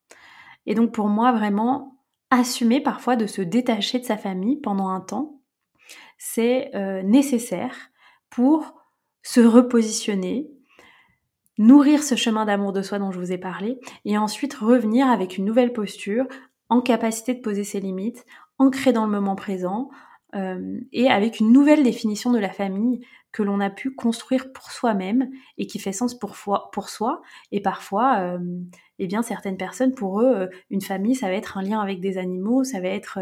Et 0.67 0.75
donc 0.75 0.93
pour 0.93 1.09
moi, 1.09 1.33
vraiment, 1.33 1.98
assumer 2.31 2.81
parfois 2.81 3.17
de 3.17 3.27
se 3.27 3.43
détacher 3.43 3.99
de 3.99 4.05
sa 4.05 4.17
famille 4.17 4.61
pendant 4.61 4.89
un 4.89 5.01
temps 5.01 5.39
c'est 6.19 6.75
euh, 6.75 7.03
nécessaire 7.03 7.91
pour 8.29 8.75
se 9.23 9.41
repositionner, 9.41 10.51
nourrir 11.57 12.03
ce 12.03 12.17
chemin 12.17 12.45
d'amour 12.45 12.73
de 12.73 12.83
soi 12.83 12.99
dont 12.99 13.13
je 13.13 13.19
vous 13.19 13.33
ai 13.33 13.39
parlé, 13.39 13.79
et 14.05 14.19
ensuite 14.19 14.55
revenir 14.55 15.09
avec 15.09 15.39
une 15.39 15.45
nouvelle 15.45 15.73
posture, 15.73 16.27
en 16.69 16.81
capacité 16.81 17.35
de 17.35 17.41
poser 17.41 17.65
ses 17.65 17.81
limites, 17.81 18.27
ancré 18.59 18.93
dans 18.93 19.07
le 19.07 19.13
moment 19.13 19.37
présent, 19.37 19.89
euh, 20.35 20.79
et 20.93 21.09
avec 21.09 21.41
une 21.41 21.53
nouvelle 21.53 21.83
définition 21.83 22.33
de 22.33 22.39
la 22.39 22.51
famille 22.51 23.01
que 23.33 23.43
l'on 23.43 23.61
a 23.61 23.71
pu 23.71 23.95
construire 23.95 24.53
pour 24.53 24.71
soi-même 24.71 25.31
et 25.59 25.67
qui 25.67 25.79
fait 25.79 25.93
sens 25.93 26.19
pour, 26.19 26.37
soi. 26.37 27.23
Et 27.53 27.61
parfois, 27.61 28.19
euh, 28.21 28.39
eh 28.99 29.07
bien, 29.07 29.23
certaines 29.23 29.57
personnes, 29.57 29.95
pour 29.95 30.21
eux, 30.23 30.49
une 30.71 30.81
famille, 30.81 31.15
ça 31.15 31.29
va 31.29 31.35
être 31.35 31.59
un 31.59 31.63
lien 31.63 31.81
avec 31.81 32.01
des 32.01 32.19
animaux, 32.19 32.65
ça 32.65 32.81
va 32.81 32.89
être 32.89 33.19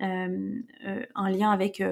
un 0.00 1.30
lien 1.30 1.50
avec 1.50 1.82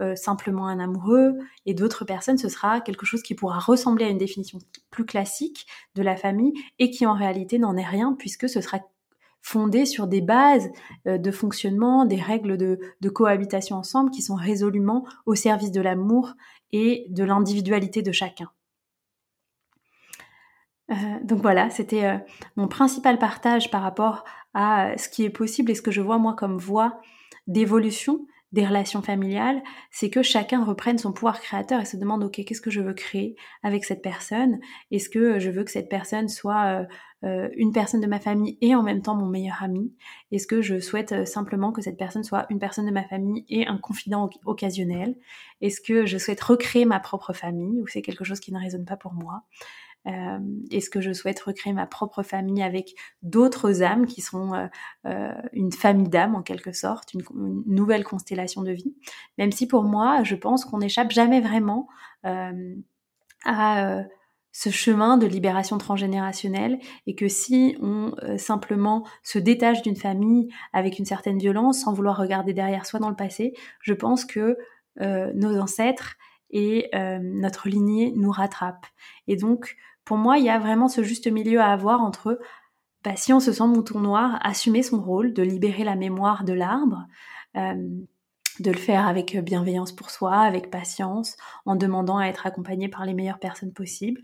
euh, 0.00 0.14
simplement 0.14 0.68
un 0.68 0.78
amoureux, 0.78 1.36
et 1.66 1.74
d'autres 1.74 2.04
personnes, 2.04 2.38
ce 2.38 2.48
sera 2.48 2.80
quelque 2.80 3.04
chose 3.04 3.20
qui 3.20 3.34
pourra 3.34 3.58
ressembler 3.58 4.04
à 4.04 4.08
une 4.08 4.18
définition 4.18 4.60
plus 4.90 5.04
classique 5.04 5.66
de 5.96 6.02
la 6.02 6.14
famille, 6.14 6.52
et 6.78 6.92
qui 6.92 7.04
en 7.04 7.14
réalité 7.14 7.58
n'en 7.58 7.76
est 7.76 7.84
rien, 7.84 8.14
puisque 8.16 8.48
ce 8.48 8.60
sera 8.60 8.78
fondé 9.42 9.86
sur 9.86 10.06
des 10.06 10.20
bases 10.20 10.70
euh, 11.06 11.18
de 11.18 11.30
fonctionnement, 11.30 12.04
des 12.04 12.20
règles 12.20 12.56
de, 12.56 13.08
cohabitation 13.08 13.76
ensemble 13.76 14.10
qui 14.10 14.22
sont 14.22 14.34
résolument 14.34 15.06
au 15.26 15.34
service 15.34 15.72
de 15.72 15.80
l'amour 15.80 16.34
et 16.72 17.06
de 17.10 17.24
l'individualité 17.24 18.02
de 18.02 18.12
chacun. 18.12 18.50
Euh, 20.90 20.94
donc 21.22 21.40
voilà, 21.42 21.70
c'était 21.70 22.18
mon 22.56 22.68
principal 22.68 23.18
partage 23.18 23.70
par 23.70 23.82
rapport 23.82 24.24
à 24.54 24.96
ce 24.96 25.08
qui 25.08 25.24
est 25.24 25.30
possible 25.30 25.70
et 25.70 25.74
ce 25.74 25.82
que 25.82 25.90
je 25.90 26.00
vois 26.00 26.18
moi 26.18 26.34
comme 26.34 26.56
voie 26.56 27.00
d'évolution 27.46 28.26
des 28.52 28.66
relations 28.66 29.02
familiales, 29.02 29.62
c'est 29.90 30.08
que 30.08 30.22
chacun 30.22 30.64
reprenne 30.64 30.96
son 30.96 31.12
pouvoir 31.12 31.40
créateur 31.40 31.80
et 31.80 31.84
se 31.84 31.98
demande, 31.98 32.24
ok, 32.24 32.42
qu'est-ce 32.46 32.62
que 32.62 32.70
je 32.70 32.80
veux 32.80 32.94
créer 32.94 33.36
avec 33.62 33.84
cette 33.84 34.02
personne? 34.02 34.58
Est-ce 34.90 35.10
que 35.10 35.38
je 35.38 35.50
veux 35.50 35.64
que 35.64 35.70
cette 35.70 35.90
personne 35.90 36.28
soit 36.28 36.64
euh, 36.64 36.84
euh, 37.24 37.48
une 37.56 37.72
personne 37.72 38.00
de 38.00 38.06
ma 38.06 38.20
famille 38.20 38.56
et 38.62 38.74
en 38.74 38.82
même 38.82 39.02
temps 39.02 39.16
mon 39.16 39.26
meilleur 39.26 39.62
ami? 39.62 39.92
Est-ce 40.32 40.46
que 40.46 40.62
je 40.62 40.80
souhaite 40.80 41.12
euh, 41.12 41.24
simplement 41.26 41.72
que 41.72 41.82
cette 41.82 41.98
personne 41.98 42.24
soit 42.24 42.46
une 42.48 42.58
personne 42.58 42.86
de 42.86 42.90
ma 42.90 43.04
famille 43.04 43.44
et 43.50 43.66
un 43.66 43.76
confident 43.76 44.30
occasionnel? 44.46 45.16
Est-ce 45.60 45.82
que 45.82 46.06
je 46.06 46.16
souhaite 46.16 46.40
recréer 46.40 46.86
ma 46.86 47.00
propre 47.00 47.34
famille? 47.34 47.82
Ou 47.82 47.86
c'est 47.86 48.02
quelque 48.02 48.24
chose 48.24 48.40
qui 48.40 48.52
ne 48.52 48.58
résonne 48.58 48.86
pas 48.86 48.96
pour 48.96 49.12
moi? 49.12 49.42
Euh, 50.08 50.38
Est-ce 50.70 50.90
que 50.90 51.00
je 51.00 51.12
souhaite 51.12 51.40
recréer 51.40 51.72
ma 51.72 51.86
propre 51.86 52.22
famille 52.22 52.62
avec 52.62 52.94
d'autres 53.22 53.82
âmes 53.82 54.06
qui 54.06 54.20
sont 54.20 54.54
euh, 54.54 54.66
euh, 55.06 55.32
une 55.52 55.72
famille 55.72 56.08
d'âmes 56.08 56.34
en 56.34 56.42
quelque 56.42 56.72
sorte, 56.72 57.12
une, 57.14 57.22
nouvelle 57.66 58.04
constellation 58.04 58.62
de 58.62 58.72
vie? 58.72 58.94
Même 59.36 59.52
si 59.52 59.66
pour 59.66 59.84
moi, 59.84 60.22
je 60.24 60.34
pense 60.34 60.64
qu'on 60.64 60.78
n'échappe 60.78 61.10
jamais 61.10 61.40
vraiment 61.40 61.88
à 63.44 64.02
ce 64.50 64.70
chemin 64.70 65.18
de 65.18 65.26
libération 65.26 65.78
transgénérationnelle 65.78 66.80
et 67.06 67.14
que 67.14 67.28
si 67.28 67.76
on 67.80 68.12
simplement 68.36 69.06
se 69.22 69.38
détache 69.38 69.82
d'une 69.82 69.96
famille 69.96 70.48
avec 70.72 70.98
une 70.98 71.04
certaine 71.04 71.38
violence 71.38 71.80
sans 71.80 71.92
vouloir 71.92 72.16
regarder 72.16 72.52
derrière 72.52 72.84
soi 72.84 72.98
dans 72.98 73.08
le 73.08 73.16
passé, 73.16 73.54
je 73.80 73.94
pense 73.94 74.24
que 74.24 74.58
nos 75.00 75.58
ancêtres 75.60 76.16
et 76.50 76.90
notre 77.20 77.68
lignée 77.68 78.12
nous 78.16 78.32
rattrapent. 78.32 78.86
Et 79.28 79.36
donc, 79.36 79.76
pour 80.08 80.16
moi, 80.16 80.38
il 80.38 80.44
y 80.46 80.48
a 80.48 80.58
vraiment 80.58 80.88
ce 80.88 81.02
juste 81.02 81.30
milieu 81.30 81.60
à 81.60 81.70
avoir 81.70 82.00
entre 82.00 82.40
bah, 83.04 83.14
si 83.14 83.34
on 83.34 83.40
se 83.40 83.52
sent 83.52 83.66
mouton 83.66 84.00
noir, 84.00 84.38
assumer 84.42 84.82
son 84.82 85.02
rôle 85.02 85.34
de 85.34 85.42
libérer 85.42 85.84
la 85.84 85.96
mémoire 85.96 86.44
de 86.44 86.54
l'arbre, 86.54 87.06
de 87.54 88.70
le 88.70 88.78
faire 88.78 89.06
avec 89.06 89.36
bienveillance 89.36 89.92
pour 89.92 90.08
soi, 90.08 90.34
avec 90.38 90.70
patience, 90.70 91.36
en 91.66 91.76
demandant 91.76 92.16
à 92.16 92.24
être 92.24 92.46
accompagné 92.46 92.88
par 92.88 93.04
les 93.04 93.12
meilleures 93.12 93.38
personnes 93.38 93.74
possibles. 93.74 94.22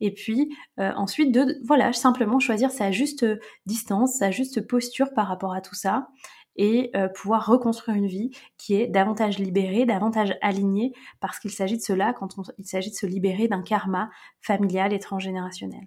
Et 0.00 0.12
puis 0.12 0.54
euh, 0.78 0.92
ensuite, 0.96 1.32
de 1.32 1.58
voilà, 1.64 1.94
simplement 1.94 2.38
choisir 2.38 2.70
sa 2.70 2.90
juste 2.90 3.24
distance, 3.64 4.16
sa 4.16 4.30
juste 4.30 4.60
posture 4.68 5.14
par 5.14 5.28
rapport 5.28 5.54
à 5.54 5.62
tout 5.62 5.74
ça, 5.74 6.08
et 6.56 6.90
euh, 6.96 7.08
pouvoir 7.08 7.46
reconstruire 7.46 7.96
une 7.96 8.06
vie 8.06 8.30
qui 8.58 8.74
est 8.74 8.86
davantage 8.86 9.38
libérée, 9.38 9.86
davantage 9.86 10.36
alignée, 10.40 10.92
parce 11.20 11.38
qu'il 11.38 11.50
s'agit 11.50 11.76
de 11.76 11.82
cela 11.82 12.12
quand 12.12 12.36
il 12.58 12.66
s'agit 12.66 12.90
de 12.90 12.96
se 12.96 13.06
libérer 13.06 13.48
d'un 13.48 13.62
karma 13.62 14.10
familial 14.40 14.92
et 14.92 14.98
transgénérationnel. 14.98 15.86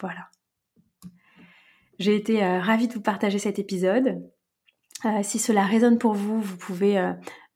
Voilà. 0.00 0.28
J'ai 1.98 2.16
été 2.16 2.42
euh, 2.42 2.60
ravie 2.60 2.88
de 2.88 2.94
vous 2.94 3.02
partager 3.02 3.38
cet 3.38 3.58
épisode. 3.58 4.22
Euh, 5.04 5.22
si 5.22 5.38
cela 5.38 5.64
résonne 5.64 5.98
pour 5.98 6.14
vous, 6.14 6.40
vous 6.40 6.56
pouvez 6.56 6.98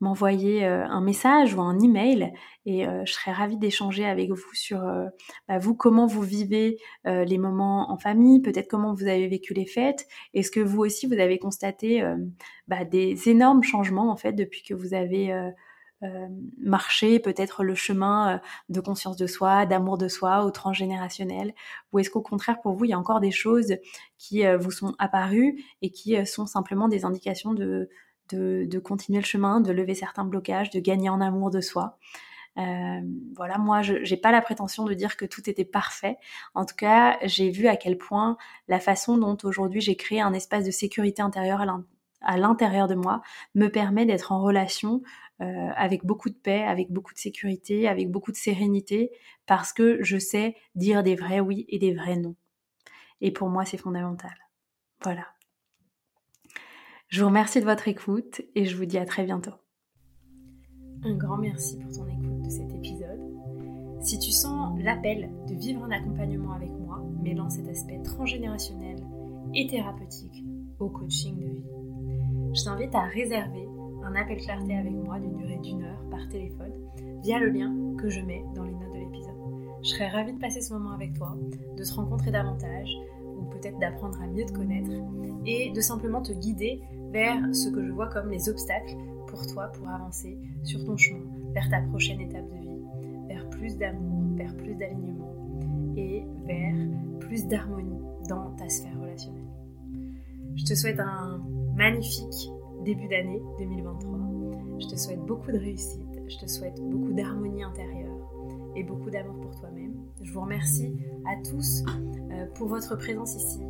m'envoyer 0.01 0.65
euh, 0.65 0.85
un 0.87 1.01
message 1.01 1.55
ou 1.55 1.61
un 1.61 1.79
email 1.81 2.33
et 2.67 2.85
je 3.05 3.11
serais 3.11 3.33
ravie 3.33 3.57
d'échanger 3.57 4.05
avec 4.05 4.31
vous 4.31 4.53
sur 4.53 4.81
bah, 5.49 5.59
vous 5.59 5.75
comment 5.75 6.07
vous 6.07 6.21
vivez 6.21 6.77
les 7.07 7.39
moments 7.39 7.91
en 7.91 7.97
famille, 7.97 8.43
peut-être 8.43 8.69
comment 8.69 8.93
vous 8.93 9.07
avez 9.07 9.27
vécu 9.27 9.55
les 9.55 9.65
fêtes. 9.65 10.07
Est-ce 10.35 10.51
que 10.51 10.61
vous 10.61 10.81
aussi 10.81 11.07
vous 11.07 11.19
avez 11.19 11.39
constaté 11.39 12.05
bah, 12.67 12.85
des 12.85 13.31
énormes 13.31 13.63
changements 13.63 14.11
en 14.11 14.17
fait 14.17 14.35
depuis 14.35 14.63
que 14.63 14.75
vous 14.75 14.93
avez 14.93 15.33
euh, 16.05 16.29
peut-être 17.19 17.65
le 17.65 17.75
chemin 17.75 18.37
euh, 18.37 18.39
de 18.69 18.81
conscience 18.81 19.17
de 19.17 19.27
soi, 19.27 19.67
d'amour 19.67 19.99
de 19.99 20.09
soi 20.09 20.45
ou 20.45 20.51
transgénérationnel? 20.51 21.55
Ou 21.93 21.99
est-ce 21.99 22.11
qu'au 22.11 22.23
contraire 22.23 22.61
pour 22.61 22.75
vous, 22.75 22.85
il 22.85 22.91
y 22.91 22.95
a 22.95 22.99
encore 22.99 23.21
des 23.21 23.31
choses 23.31 23.75
qui 24.17 24.47
euh, 24.47 24.57
vous 24.57 24.71
sont 24.71 24.95
apparues 24.99 25.63
et 25.83 25.91
qui 25.91 26.25
sont 26.27 26.47
simplement 26.47 26.89
des 26.89 27.05
indications 27.05 27.55
de, 27.55 27.89
de, 28.31 28.79
continuer 28.79 29.21
le 29.21 29.25
chemin, 29.25 29.61
de 29.61 29.73
lever 29.73 29.95
certains 29.95 30.25
blocages, 30.25 30.71
de 30.71 30.81
gagner 30.81 31.09
en 31.09 31.21
amour 31.21 31.51
de 31.51 31.61
soi 31.61 31.99
voilà, 33.37 33.59
moi, 33.59 33.83
je 33.83 33.95
n'ai 33.95 34.21
pas 34.21 34.33
la 34.33 34.41
prétention 34.41 34.85
de 34.85 34.95
dire 34.95 35.17
que 35.17 35.25
tout 35.25 35.49
était 35.49 35.65
parfait. 35.65 36.17
En 36.55 36.65
tout 36.65 36.75
cas, 36.75 37.19
j'ai 37.23 37.51
vu 37.51 37.69
à 37.69 37.77
quel 37.77 37.97
point 37.99 38.37
la 38.67 38.81
façon 38.81 39.17
dont 39.17 39.37
aujourd'hui 39.45 39.81
j'ai 39.81 39.97
créé 39.97 40.21
un 40.21 40.33
espace 40.33 40.65
de 40.65 40.71
sécurité 40.71 41.23
intérieure 41.23 41.65
à 42.21 42.37
l'intérieur 42.37 42.89
de 42.89 42.97
moi 42.97 43.23
me 43.55 43.69
permet 43.69 44.07
d'être 44.07 44.33
en 44.33 44.43
relation 44.43 45.03
euh, 45.41 45.69
avec 45.77 46.05
beaucoup 46.05 46.31
de 46.31 46.35
paix, 46.35 46.65
avec 46.65 46.91
beaucoup 46.91 47.15
de 47.15 47.19
sécurité, 47.19 47.87
avec 47.87 48.11
beaucoup 48.11 48.33
de 48.33 48.37
sérénité, 48.37 49.13
parce 49.47 49.73
que 49.73 50.03
je 50.03 50.19
sais 50.19 50.57
dire 50.75 51.05
des 51.05 51.15
vrais 51.15 51.41
oui 51.41 51.65
et 51.69 51.79
des 51.79 51.95
vrais 51.95 52.17
non. 52.17 52.35
Et 53.21 53.31
pour 53.31 53.49
moi, 53.49 53.65
c'est 53.65 53.79
fondamental. 53.79 54.35
Voilà. 55.03 55.27
Je 57.09 57.23
vous 57.23 57.29
remercie 57.29 57.61
de 57.61 57.65
votre 57.65 57.89
écoute 57.89 58.43
et 58.55 58.67
je 58.67 58.77
vous 58.77 58.85
dis 58.85 58.99
à 58.99 59.07
très 59.07 59.25
bientôt. 59.25 59.55
Un 61.05 61.15
grand 61.15 61.39
merci 61.39 61.79
pour 61.79 61.91
ton 61.91 62.07
écoute 62.07 62.43
de 62.43 62.51
cet 62.51 62.71
épisode. 62.71 63.19
Si 64.03 64.19
tu 64.19 64.31
sens 64.31 64.79
l'appel 64.79 65.31
de 65.49 65.55
vivre 65.55 65.85
un 65.85 65.91
accompagnement 65.91 66.53
avec 66.53 66.69
moi, 66.71 67.03
mêlant 67.23 67.49
cet 67.49 67.67
aspect 67.67 67.99
transgénérationnel 68.03 68.97
et 69.55 69.67
thérapeutique 69.67 70.45
au 70.81 70.91
coaching 70.91 71.39
de 71.39 71.47
vie, 71.47 72.53
je 72.53 72.65
t'invite 72.65 72.95
à 72.95 73.05
réserver 73.05 73.67
un 74.05 74.15
appel 74.15 74.37
clarté 74.37 74.77
avec 74.77 74.93
moi 74.93 75.19
d'une 75.19 75.39
durée 75.39 75.61
d'une 75.63 75.85
heure 75.85 76.05
par 76.11 76.29
téléphone 76.29 76.75
via 77.23 77.39
le 77.39 77.49
lien 77.49 77.75
que 77.97 78.11
je 78.11 78.21
mets 78.21 78.45
dans 78.55 78.65
les 78.65 78.73
notes 78.73 78.93
de 78.93 78.99
l'épisode. 78.99 79.35
Je 79.83 79.89
serais 79.89 80.09
ravie 80.09 80.35
de 80.35 80.39
passer 80.39 80.61
ce 80.61 80.75
moment 80.75 80.93
avec 80.93 81.15
toi, 81.15 81.35
de 81.75 81.83
te 81.83 81.95
rencontrer 81.95 82.33
davantage 82.33 82.91
ou 83.25 83.45
peut-être 83.45 83.79
d'apprendre 83.79 84.21
à 84.21 84.27
mieux 84.27 84.45
te 84.45 84.53
connaître 84.53 84.91
et 85.47 85.71
de 85.71 85.81
simplement 85.81 86.21
te 86.21 86.33
guider 86.33 86.83
vers 87.13 87.55
ce 87.55 87.69
que 87.69 87.85
je 87.85 87.93
vois 87.93 88.09
comme 88.09 88.31
les 88.31 88.49
obstacles 88.49 88.97
pour 89.27 89.47
toi 89.47 89.69
pour 89.69 89.89
avancer 89.89 90.39
sur 90.65 90.85
ton 90.85 90.97
chemin 90.97 91.25
vers 91.53 91.69
ta 91.71 91.81
prochaine 91.83 92.21
étape 92.21 92.49
de 92.51 92.61
vie, 92.61 92.83
vers 93.29 93.49
plus 93.51 93.77
d'amour, 93.77 94.37
vers 94.37 94.55
plus 94.57 94.75
d'alignement 94.75 95.35
et 95.97 96.25
vers 96.47 96.77
plus 97.21 97.47
d'harmonie 97.47 98.01
dans 98.29 98.51
ta 98.53 98.69
sphère 98.69 98.99
relationnelle. 99.01 99.45
Je 100.57 100.65
te 100.65 100.75
souhaite 100.75 101.01
un 101.01 101.41
magnifique 101.77 102.51
début 102.85 103.09
d'année 103.09 103.41
2023. 103.59 104.19
Je 104.81 104.87
te 104.87 104.97
souhaite 104.97 105.21
beaucoup 105.21 105.51
de 105.51 105.59
réussite, 105.59 106.21
je 106.29 106.39
te 106.39 106.47
souhaite 106.47 106.81
beaucoup 106.81 107.13
d'harmonie 107.13 107.63
intérieure 107.63 108.17
et 108.77 108.85
beaucoup 108.85 109.11
d'amour 109.11 109.41
pour 109.41 109.55
toi-même. 109.59 109.95
Je 110.23 110.33
vous 110.33 110.41
remercie 110.41 110.95
à 111.27 111.37
tous 111.43 111.83
euh, 112.31 112.47
pour 112.55 112.69
votre 112.69 112.97
présence 112.97 113.35
ici 113.35 113.61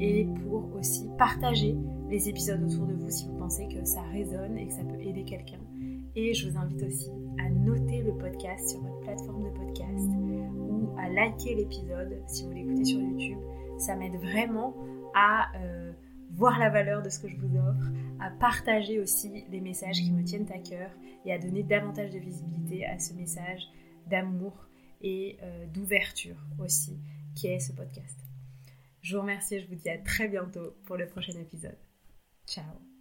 et 0.00 0.26
pour 0.42 0.74
aussi 0.76 1.08
partager 1.18 1.76
les 2.08 2.28
épisodes 2.28 2.62
autour 2.62 2.86
de 2.86 2.94
vous 2.94 3.10
si 3.10 3.26
vous 3.26 3.36
pensez 3.36 3.68
que 3.68 3.84
ça 3.84 4.02
résonne 4.12 4.56
et 4.58 4.66
que 4.66 4.72
ça 4.72 4.84
peut 4.84 5.00
aider 5.00 5.24
quelqu'un. 5.24 5.60
Et 6.14 6.32
je 6.34 6.48
vous 6.48 6.56
invite 6.56 6.82
aussi 6.82 7.10
à 7.38 7.50
noter 7.50 8.02
le 8.02 8.16
podcast 8.16 8.70
sur 8.70 8.80
votre 8.80 9.00
plateforme 9.00 9.44
de 9.44 9.58
podcast 9.58 10.08
ou 10.56 10.88
à 10.98 11.08
liker 11.08 11.54
l'épisode 11.54 12.22
si 12.26 12.44
vous 12.44 12.52
l'écoutez 12.52 12.84
sur 12.84 13.00
YouTube. 13.00 13.38
Ça 13.78 13.96
m'aide 13.96 14.16
vraiment 14.16 14.74
à 15.14 15.54
euh, 15.56 15.92
voir 16.30 16.58
la 16.58 16.70
valeur 16.70 17.02
de 17.02 17.08
ce 17.08 17.18
que 17.18 17.28
je 17.28 17.36
vous 17.36 17.56
offre, 17.56 17.90
à 18.20 18.30
partager 18.30 19.00
aussi 19.00 19.44
les 19.50 19.60
messages 19.60 19.96
qui 19.96 20.12
me 20.12 20.22
tiennent 20.24 20.50
à 20.52 20.58
cœur 20.58 20.90
et 21.24 21.32
à 21.32 21.38
donner 21.38 21.62
davantage 21.62 22.10
de 22.10 22.18
visibilité 22.18 22.86
à 22.86 22.98
ce 22.98 23.12
message 23.14 23.68
d'amour 24.06 24.68
et 25.02 25.36
euh, 25.42 25.66
d'ouverture 25.66 26.36
aussi 26.58 26.98
qui 27.34 27.48
est 27.48 27.58
ce 27.58 27.72
podcast. 27.72 28.18
Je 29.02 29.14
vous 29.14 29.22
remercie 29.22 29.56
et 29.56 29.60
je 29.60 29.68
vous 29.68 29.74
dis 29.74 29.88
à 29.88 29.98
très 29.98 30.28
bientôt 30.28 30.74
pour 30.84 30.96
le 30.96 31.06
prochain 31.06 31.38
épisode. 31.38 31.76
Ciao 32.46 32.95